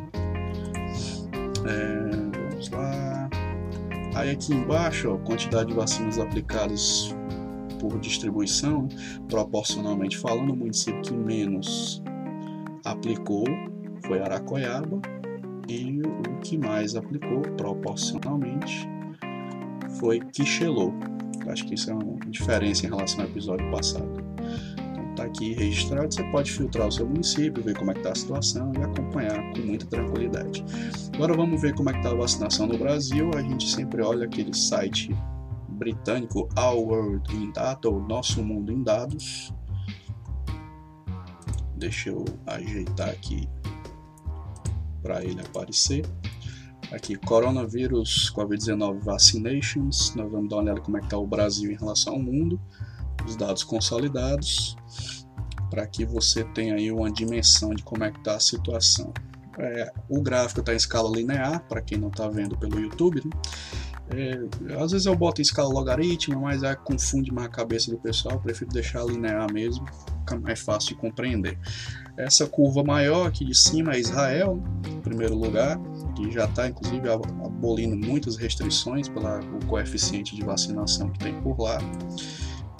É, 1.65 2.49
vamos 2.49 2.69
lá. 2.69 3.29
Aí 4.15 4.31
aqui 4.31 4.53
embaixo, 4.53 5.11
ó, 5.11 5.17
quantidade 5.17 5.69
de 5.69 5.75
vacinas 5.75 6.17
aplicadas 6.17 7.15
por 7.79 7.99
distribuição, 7.99 8.87
proporcionalmente 9.27 10.17
falando, 10.17 10.53
o 10.53 10.55
município 10.55 11.01
que 11.01 11.13
menos 11.13 12.03
aplicou 12.85 13.45
foi 14.05 14.19
Aracoiaba 14.21 15.01
e 15.67 16.01
o 16.01 16.39
que 16.41 16.57
mais 16.57 16.95
aplicou 16.95 17.41
proporcionalmente 17.57 18.87
foi 19.99 20.19
Quixelô. 20.19 20.93
Acho 21.47 21.65
que 21.65 21.73
isso 21.73 21.89
é 21.89 21.93
uma 21.93 22.19
diferença 22.27 22.85
em 22.85 22.89
relação 22.89 23.21
ao 23.21 23.27
episódio 23.27 23.69
passado 23.71 24.29
está 25.19 25.25
aqui 25.25 25.53
registrado, 25.53 26.13
você 26.13 26.23
pode 26.31 26.51
filtrar 26.51 26.87
o 26.87 26.91
seu 26.91 27.05
município, 27.05 27.61
ver 27.61 27.77
como 27.77 27.91
é 27.91 27.93
que 27.93 27.99
está 27.99 28.11
a 28.11 28.15
situação 28.15 28.71
e 28.77 28.83
acompanhar 28.83 29.53
com 29.53 29.59
muita 29.61 29.85
tranquilidade. 29.85 30.63
Agora 31.13 31.33
vamos 31.33 31.61
ver 31.61 31.73
como 31.75 31.89
é 31.89 31.93
que 31.93 31.99
está 31.99 32.11
a 32.11 32.15
vacinação 32.15 32.67
no 32.67 32.77
Brasil. 32.77 33.29
A 33.35 33.41
gente 33.41 33.69
sempre 33.69 34.01
olha 34.01 34.25
aquele 34.25 34.53
site 34.53 35.15
britânico 35.79 36.49
Our 36.57 36.77
World 36.77 37.35
in 37.35 37.51
Data, 37.51 37.89
ou 37.89 37.99
Nosso 37.99 38.43
Mundo 38.43 38.71
em 38.71 38.83
Dados. 38.83 39.53
Deixa 41.75 42.09
eu 42.09 42.25
ajeitar 42.45 43.09
aqui 43.09 43.49
para 45.01 45.23
ele 45.23 45.41
aparecer. 45.41 46.05
Aqui, 46.91 47.15
Coronavírus 47.15 48.31
Covid-19 48.35 48.99
Vaccinations. 48.99 50.13
Nós 50.15 50.29
vamos 50.29 50.49
dar 50.49 50.57
uma 50.57 50.63
olhada 50.63 50.81
como 50.81 50.97
é 50.97 50.99
que 50.99 51.05
está 51.05 51.17
o 51.17 51.25
Brasil 51.25 51.71
em 51.71 51.77
relação 51.77 52.13
ao 52.13 52.19
mundo 52.19 52.59
os 53.25 53.35
dados 53.35 53.63
consolidados 53.63 54.75
para 55.69 55.85
que 55.85 56.05
você 56.05 56.43
tenha 56.43 56.75
aí 56.75 56.91
uma 56.91 57.11
dimensão 57.11 57.69
de 57.69 57.83
como 57.83 58.03
é 58.03 58.11
que 58.11 58.17
está 58.17 58.35
a 58.35 58.39
situação. 58.39 59.13
É, 59.59 59.91
o 60.07 60.21
gráfico 60.21 60.61
está 60.61 60.73
em 60.73 60.77
escala 60.77 61.15
linear, 61.15 61.63
para 61.67 61.81
quem 61.81 61.97
não 61.97 62.07
está 62.07 62.27
vendo 62.27 62.57
pelo 62.57 62.79
YouTube. 62.79 63.21
Né? 63.23 63.31
É, 64.11 64.73
às 64.81 64.91
vezes 64.91 65.05
eu 65.05 65.15
boto 65.15 65.39
em 65.39 65.43
escala 65.43 65.69
logarítmica, 65.69 66.39
mas 66.39 66.63
é, 66.63 66.75
confunde 66.75 67.31
mais 67.31 67.47
a 67.47 67.51
cabeça 67.51 67.91
do 67.91 67.97
pessoal. 67.97 68.35
Eu 68.35 68.41
prefiro 68.41 68.71
deixar 68.71 69.03
linear 69.05 69.51
mesmo, 69.51 69.85
fica 70.19 70.39
mais 70.39 70.59
fácil 70.59 70.89
de 70.89 70.95
compreender. 70.95 71.57
Essa 72.17 72.47
curva 72.47 72.83
maior 72.83 73.27
aqui 73.27 73.45
de 73.45 73.55
cima 73.55 73.93
é 73.93 73.99
Israel, 73.99 74.61
em 74.87 74.99
primeiro 74.99 75.35
lugar, 75.35 75.79
que 76.15 76.31
já 76.31 76.45
está 76.45 76.67
inclusive 76.67 77.09
abolindo 77.09 77.95
muitas 77.95 78.35
restrições 78.35 79.07
pelo 79.07 79.25
coeficiente 79.67 80.35
de 80.35 80.43
vacinação 80.43 81.09
que 81.11 81.19
tem 81.19 81.39
por 81.41 81.59
lá 81.59 81.77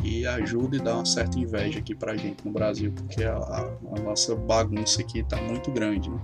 e 0.03 0.25
ajuda 0.25 0.77
e 0.77 0.79
dá 0.79 0.95
uma 0.95 1.05
certa 1.05 1.39
inveja 1.39 1.79
aqui 1.79 1.95
pra 1.95 2.15
gente 2.15 2.45
no 2.45 2.51
Brasil, 2.51 2.91
porque 2.91 3.23
a, 3.23 3.35
a, 3.37 3.99
nossa 4.01 4.35
bagunça 4.35 5.01
aqui 5.01 5.23
tá 5.23 5.37
muito 5.41 5.71
grande. 5.71 6.09
Né? 6.09 6.19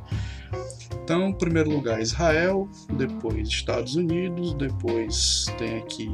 Então, 1.03 1.29
em 1.29 1.33
primeiro 1.33 1.69
lugar, 1.69 2.01
Israel, 2.01 2.69
depois 2.97 3.47
Estados 3.47 3.95
Unidos, 3.95 4.53
depois 4.55 5.45
tem 5.57 5.77
aqui. 5.77 6.09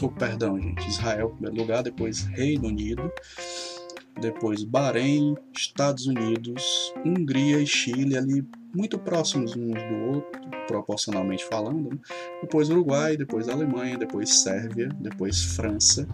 Oh, 0.00 0.08
perdão, 0.08 0.60
gente. 0.60 0.88
Israel, 0.88 1.30
em 1.32 1.36
primeiro 1.36 1.60
lugar, 1.60 1.82
depois 1.82 2.22
Reino 2.22 2.68
Unido, 2.68 3.10
depois 4.20 4.64
Bahrein, 4.64 5.34
Estados 5.56 6.06
Unidos, 6.06 6.92
Hungria 7.04 7.60
e 7.60 7.66
Chile, 7.66 8.16
ali 8.16 8.46
muito 8.74 8.98
próximos 8.98 9.56
uns 9.56 9.82
do 9.82 9.96
outro, 10.12 10.40
proporcionalmente 10.66 11.44
falando. 11.46 11.90
Né? 11.90 11.98
Depois 12.42 12.68
Uruguai, 12.68 13.16
depois 13.16 13.48
Alemanha, 13.48 13.96
depois 13.96 14.42
Sérvia, 14.42 14.88
depois 15.00 15.42
França, 15.42 16.06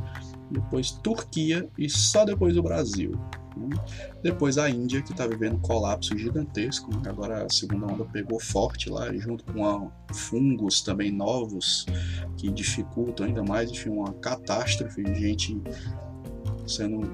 depois 0.50 0.90
Turquia 0.90 1.68
e 1.78 1.88
só 1.88 2.24
depois 2.24 2.57
o 2.57 2.62
Brasil. 2.62 3.12
Né? 3.57 3.76
Depois 4.22 4.59
a 4.59 4.68
Índia, 4.68 5.02
que 5.02 5.12
está 5.12 5.26
vivendo 5.26 5.57
um 5.57 5.61
colapso 5.61 6.16
gigantesco, 6.18 6.90
né? 6.96 7.11
agora 7.11 7.44
a 7.44 7.48
segunda 7.48 7.87
onda 7.87 8.04
pegou 8.04 8.40
forte 8.40 8.90
lá, 8.90 9.12
junto 9.14 9.44
com 9.44 9.90
fungos 10.12 10.83
também 10.83 11.11
novos, 11.11 11.87
que 12.37 12.50
dificultam 12.50 13.26
ainda 13.26 13.42
mais, 13.42 13.70
enfim, 13.70 13.90
uma 13.90 14.12
catástrofe, 14.14 15.02
gente 15.14 15.61
sendo 16.66 17.11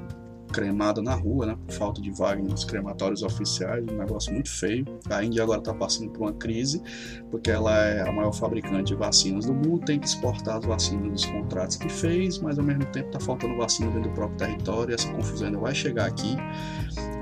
cremada 0.51 1.01
na 1.03 1.15
rua, 1.15 1.47
né? 1.47 1.57
Por 1.67 1.75
falta 1.75 2.01
de 2.01 2.11
vaga 2.11 2.43
nos 2.43 2.65
crematórios 2.65 3.23
oficiais, 3.23 3.85
um 3.89 3.97
negócio 3.97 4.33
muito 4.33 4.51
feio. 4.51 4.85
A 5.09 5.23
Índia 5.25 5.43
agora 5.43 5.61
está 5.61 5.73
passando 5.73 6.11
por 6.11 6.23
uma 6.23 6.33
crise, 6.33 6.83
porque 7.31 7.51
ela 7.51 7.77
é 7.85 8.09
a 8.09 8.13
maior 8.13 8.33
fabricante 8.33 8.93
de 8.93 8.95
vacinas 8.95 9.47
do 9.47 9.55
mundo, 9.55 9.85
tem 9.85 9.99
que 9.99 10.07
exportar 10.07 10.59
as 10.59 10.65
vacinas 10.65 11.11
dos 11.11 11.25
contratos 11.27 11.77
que 11.77 11.89
fez, 11.89 12.39
mas 12.39 12.59
ao 12.59 12.65
mesmo 12.65 12.85
tempo 12.87 13.07
está 13.07 13.21
faltando 13.21 13.57
vacina 13.57 13.91
dentro 13.91 14.11
do 14.11 14.15
próprio 14.15 14.39
território. 14.39 14.95
Essa 14.95 15.11
confusão 15.13 15.47
ainda 15.47 15.59
vai 15.59 15.75
chegar 15.75 16.07
aqui. 16.07 16.37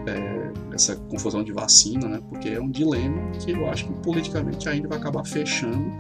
É, 0.07 0.39
essa 0.73 0.97
confusão 0.97 1.45
de 1.45 1.53
vacina, 1.53 2.09
né? 2.09 2.21
Porque 2.29 2.49
é 2.51 2.61
um 2.61 2.71
dilema 2.71 3.31
que 3.33 3.51
eu 3.51 3.69
acho 3.69 3.87
que 3.87 3.93
politicamente 4.01 4.69
ainda 4.69 4.89
vai 4.89 4.99
acabar 4.99 5.25
fechando 5.27 5.91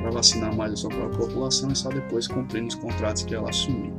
para 0.00 0.10
vacinar 0.10 0.54
mais 0.54 0.72
a 0.72 0.76
sua 0.76 0.90
própria 0.90 1.18
população 1.18 1.70
e 1.70 1.76
só 1.76 1.88
depois 1.90 2.26
cumprindo 2.26 2.68
os 2.68 2.74
contratos 2.76 3.24
que 3.24 3.34
ela 3.34 3.50
assumiu. 3.50 3.94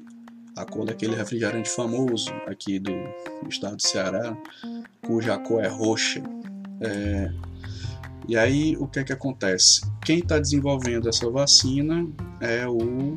a 0.56 0.64
cor 0.64 0.84
daquele 0.86 1.14
refrigerante 1.14 1.68
famoso 1.68 2.32
aqui 2.46 2.78
do, 2.78 2.92
do 3.42 3.48
estado 3.48 3.76
do 3.76 3.82
Ceará, 3.82 4.36
cuja 5.04 5.38
cor 5.38 5.62
é 5.62 5.68
roxa. 5.68 6.22
É, 6.80 7.30
e 8.28 8.36
aí 8.36 8.76
o 8.78 8.86
que 8.86 9.00
é 9.00 9.04
que 9.04 9.12
acontece? 9.12 9.82
Quem 10.04 10.20
está 10.20 10.38
desenvolvendo 10.38 11.08
essa 11.08 11.28
vacina 11.28 12.06
é 12.40 12.66
o 12.66 13.16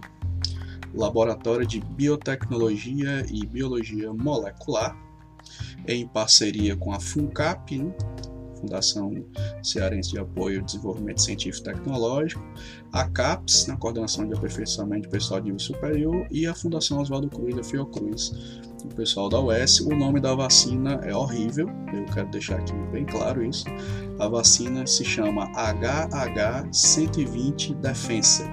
Laboratório 0.94 1.66
de 1.66 1.80
Biotecnologia 1.80 3.26
e 3.30 3.46
Biologia 3.46 4.14
Molecular, 4.14 4.98
em 5.88 6.08
parceria 6.08 6.76
com 6.76 6.92
a 6.92 7.00
FUNCAP, 7.00 7.78
né? 7.78 7.94
Fundação 8.58 9.24
Cearense 9.62 10.10
de 10.12 10.20
Apoio 10.20 10.60
ao 10.60 10.66
Desenvolvimento 10.66 11.22
Científico 11.22 11.70
e 11.70 11.74
Tecnológico, 11.74 12.44
a 12.92 13.08
CAPES, 13.08 13.68
na? 13.68 13.78
Coordenação 13.78 14.28
de 14.28 14.34
Aperfeiçoamento 14.34 15.04
de 15.04 15.10
Pessoal 15.10 15.40
de 15.40 15.46
Nível 15.46 15.60
Superior, 15.60 16.26
e 16.32 16.48
a 16.48 16.56
Fundação 16.56 17.00
Oswaldo 17.00 17.30
Cruz 17.30 17.56
da 17.56 17.64
Fiocruz, 17.64 18.34
o 18.84 18.88
pessoal 18.96 19.30
da 19.30 19.40
UES. 19.40 19.80
O 19.82 19.96
nome 19.96 20.20
da 20.20 20.34
vacina 20.36 21.00
é 21.04 21.16
horrível, 21.16 21.70
eu 21.94 22.06
quero 22.06 22.28
deixar 22.30 22.58
aqui 22.58 22.74
bem 22.92 23.06
claro 23.06 23.46
isso. 23.46 23.66
A 24.20 24.28
vacina 24.28 24.88
se 24.88 25.06
chama 25.06 25.52
HH120 25.52 27.76
Defensa 27.76 28.44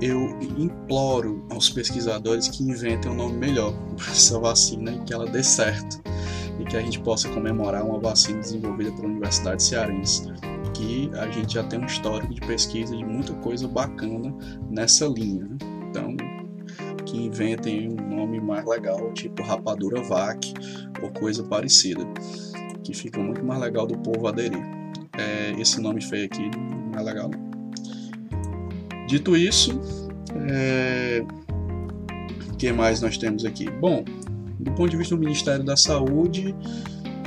eu 0.00 0.38
imploro 0.58 1.46
aos 1.50 1.70
pesquisadores 1.70 2.48
que 2.48 2.62
inventem 2.62 3.10
um 3.10 3.14
nome 3.14 3.38
melhor 3.38 3.72
para 3.96 4.12
essa 4.12 4.38
vacina 4.38 4.92
e 4.92 5.00
que 5.00 5.14
ela 5.14 5.26
dê 5.26 5.42
certo 5.42 6.02
e 6.58 6.64
que 6.64 6.76
a 6.76 6.80
gente 6.80 7.00
possa 7.00 7.28
comemorar 7.30 7.84
uma 7.84 7.98
vacina 7.98 8.40
desenvolvida 8.40 8.92
pela 8.92 9.08
Universidade 9.08 9.62
Cearense, 9.62 10.32
que 10.72 11.10
a 11.14 11.28
gente 11.30 11.54
já 11.54 11.64
tem 11.64 11.80
um 11.80 11.86
histórico 11.86 12.32
de 12.32 12.40
pesquisa 12.40 12.96
de 12.96 13.04
muita 13.04 13.32
coisa 13.34 13.66
bacana 13.66 14.34
nessa 14.70 15.06
linha. 15.06 15.44
Né? 15.44 15.58
Então, 15.90 16.16
que 17.04 17.16
inventem 17.16 17.90
um 17.90 18.16
nome 18.16 18.40
mais 18.40 18.64
legal, 18.66 19.12
tipo 19.12 19.42
Rapadura 19.42 20.02
VAC 20.02 20.54
ou 21.02 21.10
coisa 21.10 21.42
parecida, 21.44 22.04
que 22.82 22.94
fica 22.94 23.20
muito 23.20 23.44
mais 23.44 23.60
legal 23.60 23.86
do 23.86 23.98
povo 23.98 24.26
aderir. 24.26 24.62
É, 25.16 25.52
esse 25.60 25.80
nome 25.80 26.02
feio 26.02 26.26
aqui 26.26 26.50
não 26.92 26.98
é 26.98 27.02
legal 27.02 27.28
não. 27.28 27.43
Dito 29.06 29.36
isso, 29.36 29.78
é... 30.50 31.24
o 32.52 32.56
que 32.56 32.72
mais 32.72 33.00
nós 33.00 33.18
temos 33.18 33.44
aqui? 33.44 33.70
Bom, 33.70 34.04
do 34.58 34.72
ponto 34.72 34.90
de 34.90 34.96
vista 34.96 35.14
do 35.14 35.20
Ministério 35.20 35.64
da 35.64 35.76
Saúde, 35.76 36.54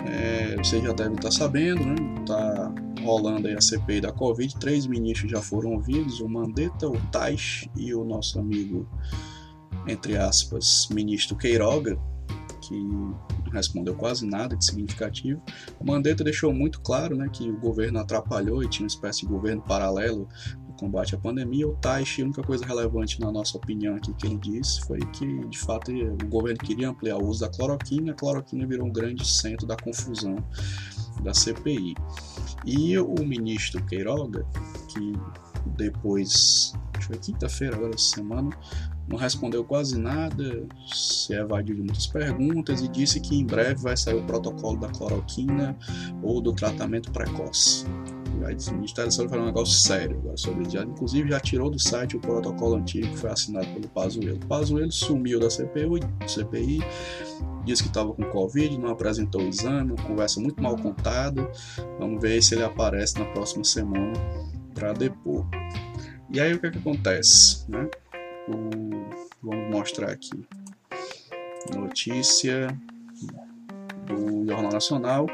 é... 0.05 0.55
você 0.57 0.81
já 0.81 0.91
deve 0.93 1.15
estar 1.15 1.31
sabendo, 1.31 1.85
né? 1.85 1.95
Está 2.19 2.73
rolando 3.03 3.47
aí 3.47 3.55
a 3.55 3.61
CPI 3.61 4.01
da 4.01 4.11
Covid, 4.11 4.57
três 4.57 4.85
ministros 4.87 5.31
já 5.31 5.41
foram 5.41 5.73
ouvidos, 5.73 6.19
o 6.19 6.27
Mandetta, 6.27 6.87
o 6.87 6.99
Tais 7.11 7.67
e 7.75 7.93
o 7.93 8.03
nosso 8.03 8.39
amigo, 8.39 8.87
entre 9.87 10.17
aspas, 10.17 10.89
ministro 10.91 11.37
Queiroga, 11.37 11.97
que 12.61 12.75
não 12.75 13.17
respondeu 13.53 13.95
quase 13.95 14.25
nada 14.25 14.55
de 14.55 14.65
significativo. 14.65 15.41
O 15.79 15.85
Mandetta 15.85 16.23
deixou 16.23 16.53
muito 16.53 16.81
claro 16.81 17.15
né, 17.15 17.29
que 17.31 17.49
o 17.49 17.57
governo 17.57 17.99
atrapalhou 17.99 18.63
e 18.63 18.67
tinha 18.67 18.83
uma 18.83 18.87
espécie 18.87 19.21
de 19.21 19.27
governo 19.27 19.61
paralelo 19.61 20.27
combate 20.77 21.15
à 21.15 21.17
pandemia, 21.17 21.67
o 21.67 21.75
Taishi, 21.75 22.21
a 22.21 22.25
única 22.25 22.41
coisa 22.41 22.65
relevante 22.65 23.19
na 23.19 23.31
nossa 23.31 23.57
opinião 23.57 23.95
aqui 23.95 24.13
que 24.13 24.27
ele 24.27 24.37
disse 24.37 24.81
foi 24.81 24.99
que, 24.99 25.45
de 25.47 25.57
fato, 25.57 25.91
o 25.91 26.27
governo 26.27 26.59
queria 26.59 26.89
ampliar 26.89 27.17
o 27.17 27.25
uso 27.25 27.41
da 27.41 27.49
cloroquina, 27.49 28.11
a 28.11 28.15
cloroquina 28.15 28.65
virou 28.65 28.87
um 28.87 28.91
grande 28.91 29.27
centro 29.27 29.65
da 29.67 29.75
confusão 29.75 30.35
da 31.21 31.33
CPI. 31.33 31.95
E 32.65 32.97
o 32.97 33.15
ministro 33.25 33.83
Queiroga, 33.85 34.45
que 34.87 35.13
depois, 35.75 36.73
acho 36.93 36.99
que 36.99 37.05
foi 37.07 37.17
quinta-feira 37.17 37.75
agora 37.75 37.93
essa 37.95 38.15
semana, 38.15 38.49
não 39.07 39.17
respondeu 39.17 39.63
quase 39.63 39.97
nada, 39.97 40.67
se 40.85 41.33
evadiu 41.33 41.75
de 41.75 41.81
muitas 41.81 42.07
perguntas 42.07 42.81
e 42.81 42.87
disse 42.87 43.19
que 43.21 43.35
em 43.35 43.45
breve 43.45 43.81
vai 43.81 43.95
sair 43.95 44.15
o 44.15 44.23
protocolo 44.23 44.77
da 44.77 44.89
cloroquina 44.89 45.77
ou 46.21 46.41
do 46.41 46.51
tratamento 46.51 47.11
precoce. 47.11 47.85
O 48.47 48.73
Ministério 48.73 49.09
da 49.09 49.11
Saúde 49.11 49.29
falou 49.29 49.43
um 49.43 49.47
negócio 49.47 49.79
sério 49.79 50.17
agora 50.17 50.37
sobre 50.37 50.67
isso. 50.67 50.77
Inclusive 50.77 51.29
já 51.29 51.39
tirou 51.39 51.69
do 51.69 51.79
site 51.79 52.15
o 52.15 52.19
protocolo 52.19 52.75
antigo 52.75 53.07
que 53.07 53.17
foi 53.17 53.29
assinado 53.29 53.67
pelo 53.67 53.87
Pazuello. 53.89 54.37
O 54.37 54.47
Pazuello 54.47 54.91
sumiu 54.91 55.39
da 55.39 55.49
CPI, 55.49 55.99
CPI 56.27 56.79
disse 57.67 57.83
que 57.83 57.89
estava 57.89 58.13
com 58.13 58.23
Covid, 58.23 58.77
não 58.77 58.89
apresentou 58.89 59.41
o 59.41 59.47
exame, 59.49 59.93
conversa 60.03 60.39
muito 60.39 60.63
mal 60.63 60.77
contada. 60.77 61.51
Vamos 61.99 62.21
ver 62.21 62.41
se 62.41 62.55
ele 62.55 62.63
aparece 62.63 63.19
na 63.19 63.25
próxima 63.25 63.63
semana 63.63 64.13
para 64.73 64.93
depor. 64.93 65.45
E 66.31 66.39
aí 66.39 66.53
o 66.53 66.59
que, 66.59 66.67
é 66.67 66.71
que 66.71 66.77
acontece? 66.77 67.69
Né? 67.69 67.89
O, 68.47 69.09
vamos 69.43 69.69
mostrar 69.69 70.11
aqui. 70.11 70.47
Notícia 71.75 72.67
do 74.05 74.45
Jornal 74.47 74.71
Nacional. 74.71 75.27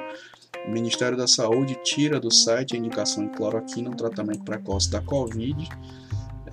O 0.68 0.72
Ministério 0.72 1.18
da 1.18 1.28
Saúde 1.28 1.78
tira 1.84 2.20
do 2.20 2.32
site 2.32 2.76
a 2.76 2.80
indicação 2.80 3.28
de 3.28 3.34
cloroquina 3.36 3.90
no 3.90 3.96
tratamento 3.96 4.44
precoce 4.44 4.90
da 4.90 5.02
Covid. 5.02 5.68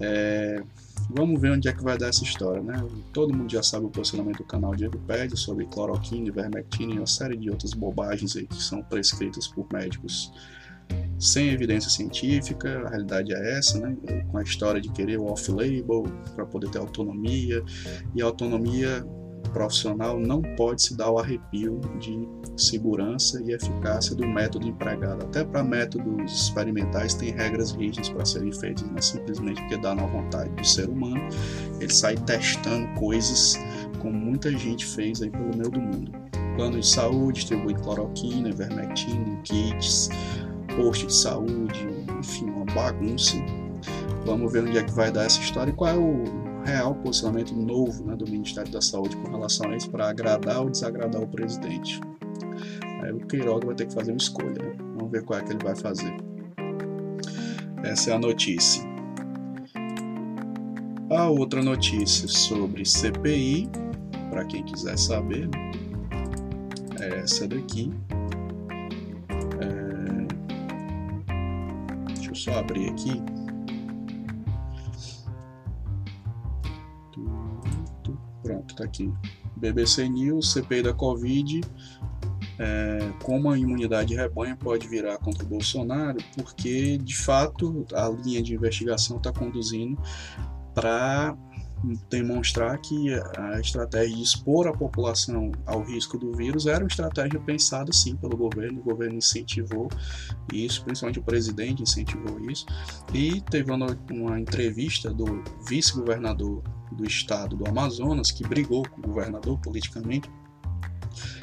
É, 0.01 0.63
vamos 1.09 1.41
ver 1.41 1.53
onde 1.53 1.69
é 1.69 1.73
que 1.73 1.83
vai 1.83 1.97
dar 1.97 2.09
essa 2.09 2.25
história, 2.25 2.63
né? 2.63 2.85
Todo 3.13 3.35
mundo 3.35 3.51
já 3.51 3.63
sabe 3.63 3.87
o 3.87 3.91
posicionamento 3.91 4.39
do 4.39 4.45
canal 4.45 4.75
Diego 4.75 4.99
Pede 5.07 5.37
sobre 5.37 5.67
cloroquina, 5.67 6.29
ivermectina 6.29 6.95
e 6.95 6.99
uma 6.99 7.07
série 7.07 7.37
de 7.37 7.51
outras 7.51 7.73
bobagens 7.73 8.37
aí 8.37 8.47
que 8.47 8.61
são 8.63 8.83
prescritas 8.83 9.47
por 9.47 9.67
médicos 9.73 10.33
sem 11.19 11.51
evidência 11.51 11.91
científica, 11.91 12.83
a 12.87 12.89
realidade 12.89 13.35
é 13.35 13.59
essa, 13.59 13.79
né? 13.79 13.95
com 14.29 14.39
a 14.39 14.43
história 14.43 14.81
de 14.81 14.91
querer 14.91 15.19
o 15.19 15.27
off-label 15.27 16.05
para 16.35 16.47
poder 16.47 16.71
ter 16.71 16.79
autonomia, 16.79 17.63
e 18.15 18.23
a 18.23 18.25
autonomia 18.25 19.07
profissional 19.53 20.19
não 20.19 20.43
pode 20.57 20.83
se 20.83 20.97
dar 20.97 21.11
o 21.11 21.19
arrepio 21.19 21.81
de 21.99 22.29
segurança 22.57 23.43
e 23.43 23.53
eficácia 23.53 24.15
do 24.15 24.27
método 24.27 24.67
empregado. 24.67 25.25
Até 25.25 25.45
para 25.45 25.63
métodos 25.63 26.33
experimentais 26.33 27.15
tem 27.15 27.31
regras 27.31 27.73
rígidas 27.73 28.09
para 28.09 28.25
serem 28.25 28.53
feitas, 28.53 28.83
não 28.89 28.97
é 28.97 29.01
simplesmente 29.01 29.61
porque 29.63 29.77
dá 29.79 29.95
na 29.95 30.07
vontade 30.07 30.51
do 30.51 30.65
ser 30.65 30.89
humano. 30.89 31.21
Ele 31.81 31.93
sai 31.93 32.17
testando 32.17 32.87
coisas 32.99 33.59
como 34.01 34.19
muita 34.19 34.51
gente 34.51 34.85
fez 34.87 35.23
aí 35.23 35.31
pelo 35.31 35.57
meio 35.57 35.71
do 35.71 35.81
mundo. 35.81 36.13
Plano 36.57 36.79
de 36.79 36.87
saúde, 36.87 37.41
distribui 37.41 37.75
cloroquina, 37.75 38.49
ivermectina, 38.49 39.41
kits, 39.45 40.11
posto 40.77 41.07
de 41.07 41.15
saúde, 41.15 41.89
enfim, 42.19 42.47
uma 42.47 42.67
bagunça. 42.67 43.37
Vamos 44.25 44.53
ver 44.53 44.65
onde 44.65 44.79
é 44.79 44.83
que 44.83 44.93
vai 44.93 45.11
dar 45.11 45.25
essa 45.25 45.41
história 45.41 45.71
e 45.71 45.75
qual 45.75 45.91
é 45.91 45.97
o 45.97 46.50
real 46.71 46.95
posicionamento 46.95 47.55
novo 47.55 48.05
né, 48.05 48.17
do 48.17 48.25
Ministério 48.25 48.71
da 48.71 48.81
Saúde 48.81 49.17
com 49.17 49.31
relação 49.31 49.71
a 49.71 49.77
isso 49.77 49.91
para 49.91 50.09
agradar 50.09 50.61
ou 50.61 50.71
desagradar 50.71 51.21
o 51.21 51.27
presidente. 51.27 52.01
Aí 53.03 53.13
o 53.13 53.19
Queiroga 53.27 53.67
vai 53.67 53.75
ter 53.75 53.87
que 53.87 53.95
fazer 53.95 54.13
uma 54.13 54.19
escolha. 54.19 54.63
Né? 54.63 54.77
Vamos 54.97 55.11
ver 55.11 55.25
qual 55.25 55.39
é 55.39 55.43
que 55.43 55.53
ele 55.53 55.65
vai 55.65 55.75
fazer. 55.75 56.15
Essa 57.83 58.11
é 58.11 58.15
a 58.15 58.19
notícia. 58.19 58.89
A 61.11 61.29
outra 61.29 61.63
notícia 61.63 62.29
sobre 62.29 62.85
CPI, 62.85 63.69
para 64.31 64.45
quem 64.45 64.63
quiser 64.65 64.97
saber, 64.97 65.49
né, 65.49 65.73
é 67.01 67.19
essa 67.21 67.49
daqui. 67.49 67.93
É... 69.61 70.27
Deixa 72.15 72.31
eu 72.31 72.35
só 72.35 72.59
abrir 72.59 72.91
aqui. 72.91 73.40
Pronto, 78.81 78.83
tá 78.83 78.85
aqui. 78.85 79.13
BBC 79.57 80.09
News, 80.09 80.53
CPI 80.53 80.83
da 80.83 80.95
Covid, 80.95 81.61
é, 82.59 83.13
como 83.23 83.51
a 83.51 83.59
imunidade 83.59 84.09
de 84.09 84.17
rebanho 84.17 84.57
pode 84.57 84.89
virar 84.89 85.19
contra 85.19 85.45
o 85.45 85.49
Bolsonaro, 85.49 86.19
porque 86.35 86.99
de 86.99 87.17
fato 87.17 87.87
a 87.95 88.09
linha 88.09 88.43
de 88.43 88.55
investigação 88.55 89.19
está 89.19 89.33
conduzindo 89.33 90.01
para 90.75 91.37
demonstrar 92.11 92.79
que 92.79 93.15
a 93.39 93.59
estratégia 93.59 94.15
de 94.15 94.23
expor 94.23 94.69
a 94.69 94.73
população 94.73 95.51
ao 95.67 95.83
risco 95.83 96.19
do 96.19 96.33
vírus 96.33 96.67
era 96.67 96.85
uma 96.85 96.89
estratégia 96.89 97.41
pensada 97.41 97.93
sim 97.93 98.17
pelo 98.17 98.37
governo, 98.37 98.81
o 98.81 98.83
governo 98.83 99.17
incentivou 99.17 99.89
isso, 100.53 100.85
principalmente 100.85 101.19
o 101.19 101.23
presidente 101.23 101.83
incentivou 101.83 102.39
isso, 102.51 102.67
e 103.15 103.41
teve 103.41 103.73
uma, 103.73 103.99
uma 104.11 104.39
entrevista 104.39 105.13
do 105.13 105.43
vice-governador 105.67 106.63
do 106.93 107.07
estado 107.07 107.57
do 107.57 107.67
Amazonas, 107.67 108.31
que 108.31 108.47
brigou 108.47 108.87
com 108.89 109.01
o 109.01 109.05
governador 109.05 109.59
politicamente, 109.61 110.31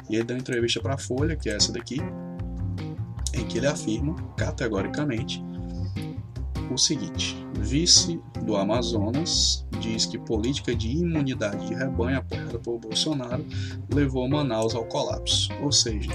e 0.08 0.14
ele 0.14 0.24
deu 0.24 0.36
uma 0.36 0.40
entrevista 0.40 0.80
para 0.80 0.94
a 0.94 0.98
Folha, 0.98 1.36
que 1.36 1.50
é 1.50 1.56
essa 1.56 1.72
daqui, 1.72 1.98
em 3.34 3.44
que 3.46 3.58
ele 3.58 3.66
afirma 3.66 4.14
categoricamente 4.36 5.42
o 6.70 6.76
seguinte: 6.76 7.36
vice 7.60 8.20
do 8.44 8.56
Amazonas 8.56 9.66
diz 9.78 10.06
que 10.06 10.18
política 10.18 10.74
de 10.74 10.88
imunidade 10.88 11.66
de 11.66 11.74
rebanho 11.74 12.18
apoiada 12.18 12.58
por 12.58 12.78
Bolsonaro 12.78 13.44
levou 13.92 14.28
Manaus 14.28 14.74
ao 14.74 14.84
colapso, 14.84 15.50
ou 15.62 15.72
seja, 15.72 16.10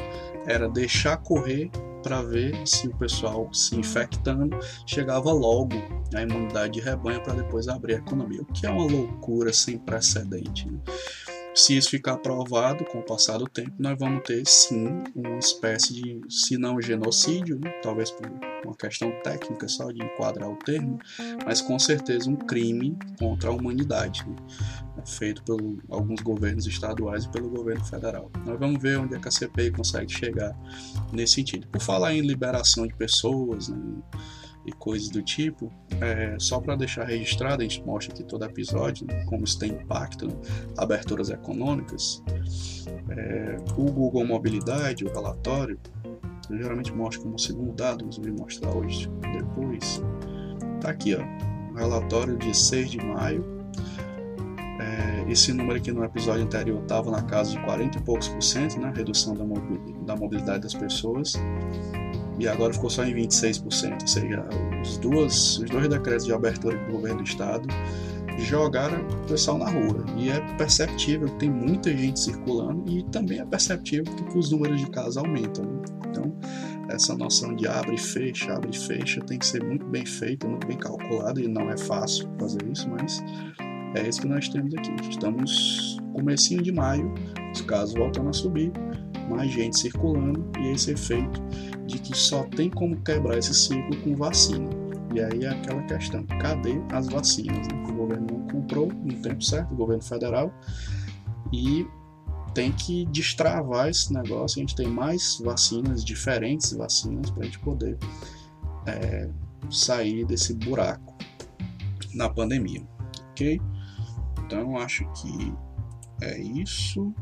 era 0.45 0.69
deixar 0.69 1.17
correr 1.17 1.69
para 2.03 2.21
ver 2.21 2.55
se 2.67 2.87
o 2.87 2.95
pessoal 2.97 3.51
se 3.53 3.75
infectando 3.75 4.57
chegava 4.85 5.31
logo 5.31 5.75
à 6.13 6.21
imunidade 6.21 6.73
de 6.73 6.81
rebanho 6.81 7.23
para 7.23 7.33
depois 7.33 7.67
abrir 7.67 7.95
a 7.95 7.97
economia, 7.97 8.41
o 8.41 8.45
que 8.45 8.67
é 8.67 8.69
uma 8.69 8.85
loucura 8.85 9.53
sem 9.53 9.77
precedente. 9.77 10.69
Né? 10.69 10.79
Se 11.55 11.77
isso 11.77 11.89
ficar 11.91 12.17
provado 12.17 12.83
com 12.85 12.99
o 12.99 13.03
passar 13.03 13.37
do 13.37 13.47
tempo, 13.47 13.71
nós 13.77 13.97
vamos 13.99 14.23
ter 14.23 14.43
sim 14.47 15.03
uma 15.15 15.37
espécie 15.37 15.93
de, 15.93 16.21
se 16.27 16.57
não 16.57 16.81
genocídio, 16.81 17.59
né? 17.59 17.69
talvez 17.83 18.09
por 18.09 18.27
uma 18.65 18.75
questão 18.75 19.11
técnica 19.23 19.67
só 19.67 19.91
de 19.91 20.03
enquadrar 20.03 20.49
o 20.49 20.55
termo, 20.55 20.97
mas 21.45 21.61
com 21.61 21.77
certeza 21.77 22.29
um 22.29 22.35
crime 22.35 22.97
contra 23.19 23.49
a 23.49 23.53
humanidade, 23.53 24.25
né? 24.27 24.35
feito 25.05 25.43
por 25.43 25.59
alguns 25.89 26.21
governos 26.21 26.65
estaduais 26.65 27.25
e 27.25 27.29
pelo 27.29 27.49
governo 27.49 27.85
federal. 27.85 28.31
Nós 28.45 28.59
vamos 28.59 28.81
ver 28.81 28.97
onde 28.97 29.13
é 29.13 29.19
a 29.23 29.31
CPI 29.31 29.71
consegue 29.71 30.11
chegar 30.11 30.57
nesse 31.11 31.35
sentido. 31.35 31.67
Por 31.67 31.81
falar 31.81 32.13
em 32.15 32.21
liberação 32.21 32.87
de 32.87 32.95
pessoas, 32.95 33.69
né? 33.69 33.77
E 34.65 34.71
coisas 34.71 35.09
do 35.09 35.21
tipo, 35.21 35.71
é, 35.99 36.35
só 36.39 36.59
para 36.59 36.75
deixar 36.75 37.05
registrado, 37.05 37.61
a 37.61 37.63
gente 37.63 37.83
mostra 37.83 38.13
aqui 38.13 38.23
todo 38.23 38.45
episódio, 38.45 39.05
né, 39.07 39.25
como 39.25 39.43
isso 39.43 39.59
tem 39.59 39.71
impacto, 39.71 40.27
né, 40.27 40.33
aberturas 40.77 41.29
econômicas. 41.29 42.23
É, 43.09 43.57
o 43.77 43.91
Google 43.91 44.25
Mobilidade, 44.25 45.03
o 45.03 45.11
relatório, 45.11 45.79
eu 46.49 46.57
geralmente 46.57 46.93
mostra 46.93 47.23
como 47.23 47.37
segundo 47.37 47.73
dado, 47.73 48.05
mas 48.05 48.17
eu 48.17 48.23
vou 48.23 48.33
mostrar 48.33 48.71
hoje 48.75 49.09
depois. 49.33 50.01
Tá 50.81 50.89
aqui, 50.89 51.15
ó, 51.15 51.77
relatório 51.77 52.37
de 52.37 52.55
6 52.55 52.91
de 52.91 52.97
maio. 53.03 53.45
É, 54.79 55.31
esse 55.31 55.53
número 55.53 55.77
aqui 55.77 55.91
no 55.91 56.03
episódio 56.03 56.43
anterior 56.43 56.81
estava 56.81 57.11
na 57.11 57.21
casa 57.23 57.51
de 57.51 57.59
40 57.63 57.97
e 57.97 58.01
poucos 58.01 58.27
por 58.27 58.41
cento, 58.41 58.79
né, 58.79 58.91
redução 58.95 59.35
da 60.05 60.15
mobilidade 60.15 60.63
das 60.63 60.73
pessoas 60.73 61.33
e 62.43 62.47
agora 62.47 62.73
ficou 62.73 62.89
só 62.89 63.05
em 63.05 63.15
26%, 63.15 64.01
ou 64.01 64.07
seja, 64.07 64.45
os, 64.81 64.97
duas, 64.97 65.59
os 65.59 65.69
dois 65.69 65.87
decretos 65.87 66.25
de 66.25 66.33
abertura 66.33 66.77
do 66.77 66.91
governo 66.91 67.19
do 67.19 67.23
estado 67.23 67.67
jogaram 68.37 69.07
o 69.07 69.27
pessoal 69.27 69.57
na 69.57 69.69
rua. 69.69 70.05
E 70.17 70.29
é 70.29 70.41
perceptível 70.57 71.29
que 71.29 71.39
tem 71.39 71.49
muita 71.49 71.89
gente 71.95 72.19
circulando 72.19 72.83
e 72.91 73.01
também 73.11 73.39
é 73.39 73.45
perceptível 73.45 74.13
que 74.13 74.37
os 74.37 74.51
números 74.51 74.81
de 74.81 74.89
casos 74.89 75.15
aumentam. 75.15 75.63
Né? 75.63 75.81
Então, 76.09 76.35
essa 76.89 77.15
noção 77.15 77.55
de 77.55 77.65
abre 77.65 77.95
e 77.95 77.97
fecha, 77.97 78.53
abre 78.53 78.71
e 78.71 78.77
fecha 78.77 79.21
tem 79.21 79.39
que 79.39 79.45
ser 79.45 79.63
muito 79.63 79.85
bem 79.85 80.05
feita, 80.05 80.45
muito 80.45 80.67
bem 80.67 80.77
calculada 80.77 81.39
e 81.39 81.47
não 81.47 81.71
é 81.71 81.77
fácil 81.77 82.29
fazer 82.37 82.61
isso, 82.69 82.89
mas 82.89 83.23
é 83.95 84.05
isso 84.05 84.19
que 84.19 84.27
nós 84.27 84.49
temos 84.49 84.73
aqui. 84.73 84.91
Estamos 85.09 85.97
comecinho 86.11 86.61
de 86.61 86.73
maio, 86.73 87.13
os 87.53 87.61
casos 87.61 87.95
voltando 87.95 88.29
a 88.29 88.33
subir, 88.33 88.73
mais 89.29 89.51
gente 89.51 89.79
circulando 89.79 90.45
e 90.59 90.71
esse 90.71 90.91
efeito 90.91 91.41
de 91.85 91.99
que 91.99 92.15
só 92.17 92.43
tem 92.43 92.69
como 92.69 92.99
quebrar 93.01 93.37
esse 93.37 93.53
ciclo 93.53 93.95
com 94.01 94.15
vacina. 94.15 94.69
E 95.13 95.21
aí 95.21 95.45
é 95.45 95.49
aquela 95.49 95.81
questão: 95.83 96.23
cadê 96.39 96.81
as 96.91 97.07
vacinas? 97.07 97.67
Né? 97.67 97.83
O 97.89 97.93
governo 97.93 98.27
não 98.31 98.47
comprou 98.47 98.87
no 98.87 99.13
tempo 99.21 99.43
certo, 99.43 99.73
o 99.73 99.75
governo 99.75 100.03
federal, 100.03 100.51
e 101.51 101.85
tem 102.53 102.71
que 102.71 103.05
destravar 103.05 103.89
esse 103.89 104.13
negócio. 104.13 104.59
A 104.59 104.61
gente 104.61 104.75
tem 104.75 104.87
mais 104.87 105.39
vacinas, 105.43 106.03
diferentes 106.03 106.73
vacinas, 106.73 107.29
para 107.29 107.43
a 107.43 107.45
gente 107.45 107.59
poder 107.59 107.97
é, 108.85 109.29
sair 109.69 110.25
desse 110.25 110.53
buraco 110.53 111.15
na 112.13 112.29
pandemia, 112.29 112.81
ok? 113.31 113.59
Então 114.45 114.77
acho 114.77 115.05
que 115.13 115.53
é 116.21 116.39
isso 116.39 117.13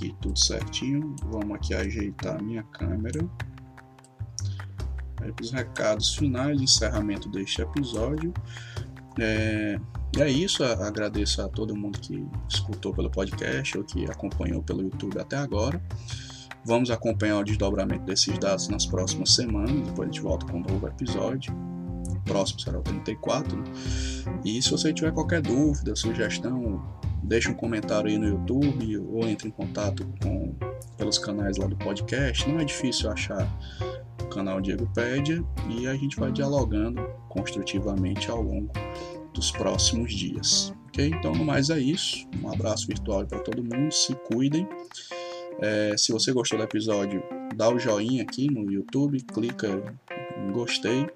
aqui 0.00 0.16
tudo 0.20 0.38
certinho. 0.38 1.14
Vamos 1.26 1.56
aqui 1.56 1.74
ajeitar 1.74 2.36
a 2.36 2.42
minha 2.42 2.62
câmera. 2.64 3.20
Aí 5.20 5.32
os 5.40 5.50
recados 5.50 6.14
finais, 6.14 6.60
encerramento 6.60 7.28
deste 7.28 7.60
episódio. 7.60 8.32
É, 9.18 9.78
é 10.18 10.30
isso, 10.30 10.64
agradeço 10.64 11.42
a 11.42 11.48
todo 11.48 11.76
mundo 11.76 11.98
que 12.00 12.26
escutou 12.48 12.94
pelo 12.94 13.10
podcast 13.10 13.76
ou 13.76 13.84
que 13.84 14.04
acompanhou 14.06 14.62
pelo 14.62 14.82
YouTube 14.82 15.18
até 15.18 15.36
agora. 15.36 15.82
Vamos 16.64 16.90
acompanhar 16.90 17.38
o 17.38 17.44
desdobramento 17.44 18.04
desses 18.04 18.38
dados 18.38 18.68
nas 18.68 18.86
próximas 18.86 19.34
semanas, 19.34 19.72
depois 19.88 20.08
a 20.08 20.12
gente 20.12 20.22
volta 20.22 20.46
com 20.46 20.58
um 20.58 20.62
novo 20.62 20.86
episódio. 20.86 21.54
O 22.08 22.20
próximo 22.22 22.60
será 22.60 22.78
o 22.78 22.82
34. 22.82 23.56
Né? 23.56 23.64
E 24.44 24.62
se 24.62 24.70
você 24.70 24.92
tiver 24.92 25.12
qualquer 25.12 25.40
dúvida, 25.40 25.96
sugestão, 25.96 26.82
deixe 27.22 27.48
um 27.48 27.54
comentário 27.54 28.10
aí 28.10 28.18
no 28.18 28.26
YouTube 28.26 28.98
ou 28.98 29.26
entre 29.26 29.48
em 29.48 29.50
contato 29.50 30.06
com 30.22 30.54
pelos 30.96 31.18
canais 31.18 31.56
lá 31.56 31.66
do 31.66 31.76
podcast. 31.76 32.48
Não 32.48 32.60
é 32.60 32.64
difícil 32.64 33.10
achar 33.10 33.48
o 34.22 34.26
canal 34.26 34.60
Diego 34.60 34.88
Pédia 34.94 35.42
e 35.68 35.86
a 35.86 35.94
gente 35.94 36.16
vai 36.16 36.30
dialogando 36.30 37.02
construtivamente 37.28 38.30
ao 38.30 38.42
longo 38.42 38.70
dos 39.32 39.50
próximos 39.50 40.12
dias. 40.12 40.74
Ok? 40.88 41.06
Então, 41.06 41.32
no 41.32 41.44
mais 41.44 41.70
é 41.70 41.78
isso. 41.78 42.28
Um 42.42 42.52
abraço 42.52 42.86
virtual 42.86 43.26
para 43.26 43.38
todo 43.38 43.62
mundo. 43.62 43.92
Se 43.92 44.14
cuidem. 44.14 44.68
É, 45.60 45.94
se 45.96 46.12
você 46.12 46.32
gostou 46.32 46.58
do 46.58 46.64
episódio, 46.64 47.22
dá 47.54 47.68
o 47.68 47.78
joinha 47.78 48.22
aqui 48.22 48.50
no 48.50 48.70
YouTube, 48.70 49.20
clica 49.22 49.82
um 50.38 50.52
gostei. 50.52 51.06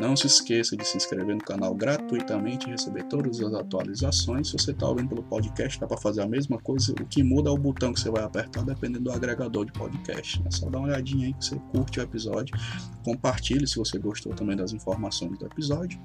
Não 0.00 0.16
se 0.16 0.26
esqueça 0.26 0.76
de 0.76 0.84
se 0.84 0.96
inscrever 0.96 1.36
no 1.36 1.42
canal 1.42 1.72
gratuitamente 1.72 2.66
e 2.66 2.72
receber 2.72 3.04
todas 3.04 3.40
as 3.40 3.54
atualizações. 3.54 4.48
Se 4.48 4.54
você 4.54 4.72
está 4.72 4.88
ouvindo 4.88 5.10
pelo 5.10 5.22
podcast, 5.22 5.78
dá 5.78 5.86
para 5.86 5.96
fazer 5.96 6.22
a 6.22 6.26
mesma 6.26 6.58
coisa. 6.58 6.92
O 7.00 7.06
que 7.06 7.22
muda 7.22 7.48
é 7.48 7.52
o 7.52 7.56
botão 7.56 7.92
que 7.92 8.00
você 8.00 8.10
vai 8.10 8.24
apertar 8.24 8.64
dependendo 8.64 9.04
do 9.04 9.12
agregador 9.12 9.64
de 9.64 9.72
podcast. 9.72 10.42
É 10.44 10.50
só 10.50 10.68
dar 10.68 10.78
uma 10.78 10.88
olhadinha 10.88 11.28
aí 11.28 11.32
que 11.32 11.44
você 11.44 11.56
curte 11.70 12.00
o 12.00 12.02
episódio. 12.02 12.56
Compartilhe 13.04 13.68
se 13.68 13.76
você 13.76 13.96
gostou 13.96 14.34
também 14.34 14.56
das 14.56 14.72
informações 14.72 15.38
do 15.38 15.46
episódio. 15.46 16.00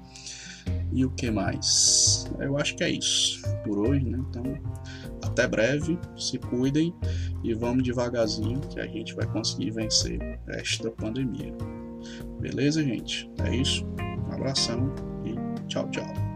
E 0.92 1.04
o 1.04 1.10
que 1.10 1.28
mais? 1.30 2.30
Eu 2.38 2.58
acho 2.58 2.76
que 2.76 2.84
é 2.84 2.90
isso 2.90 3.42
por 3.64 3.78
hoje, 3.78 4.04
né? 4.04 4.18
Então, 4.28 4.44
até 5.22 5.48
breve, 5.48 5.98
se 6.16 6.38
cuidem 6.38 6.94
e 7.42 7.54
vamos 7.54 7.82
devagarzinho 7.82 8.60
que 8.60 8.78
a 8.78 8.86
gente 8.86 9.14
vai 9.14 9.26
conseguir 9.26 9.72
vencer 9.72 10.20
esta 10.48 10.90
pandemia. 10.92 11.52
Beleza, 12.40 12.82
gente? 12.82 13.30
É 13.44 13.54
isso. 13.54 13.86
Um 14.28 14.32
abração 14.32 14.92
e 15.24 15.66
tchau, 15.66 15.88
tchau. 15.90 16.29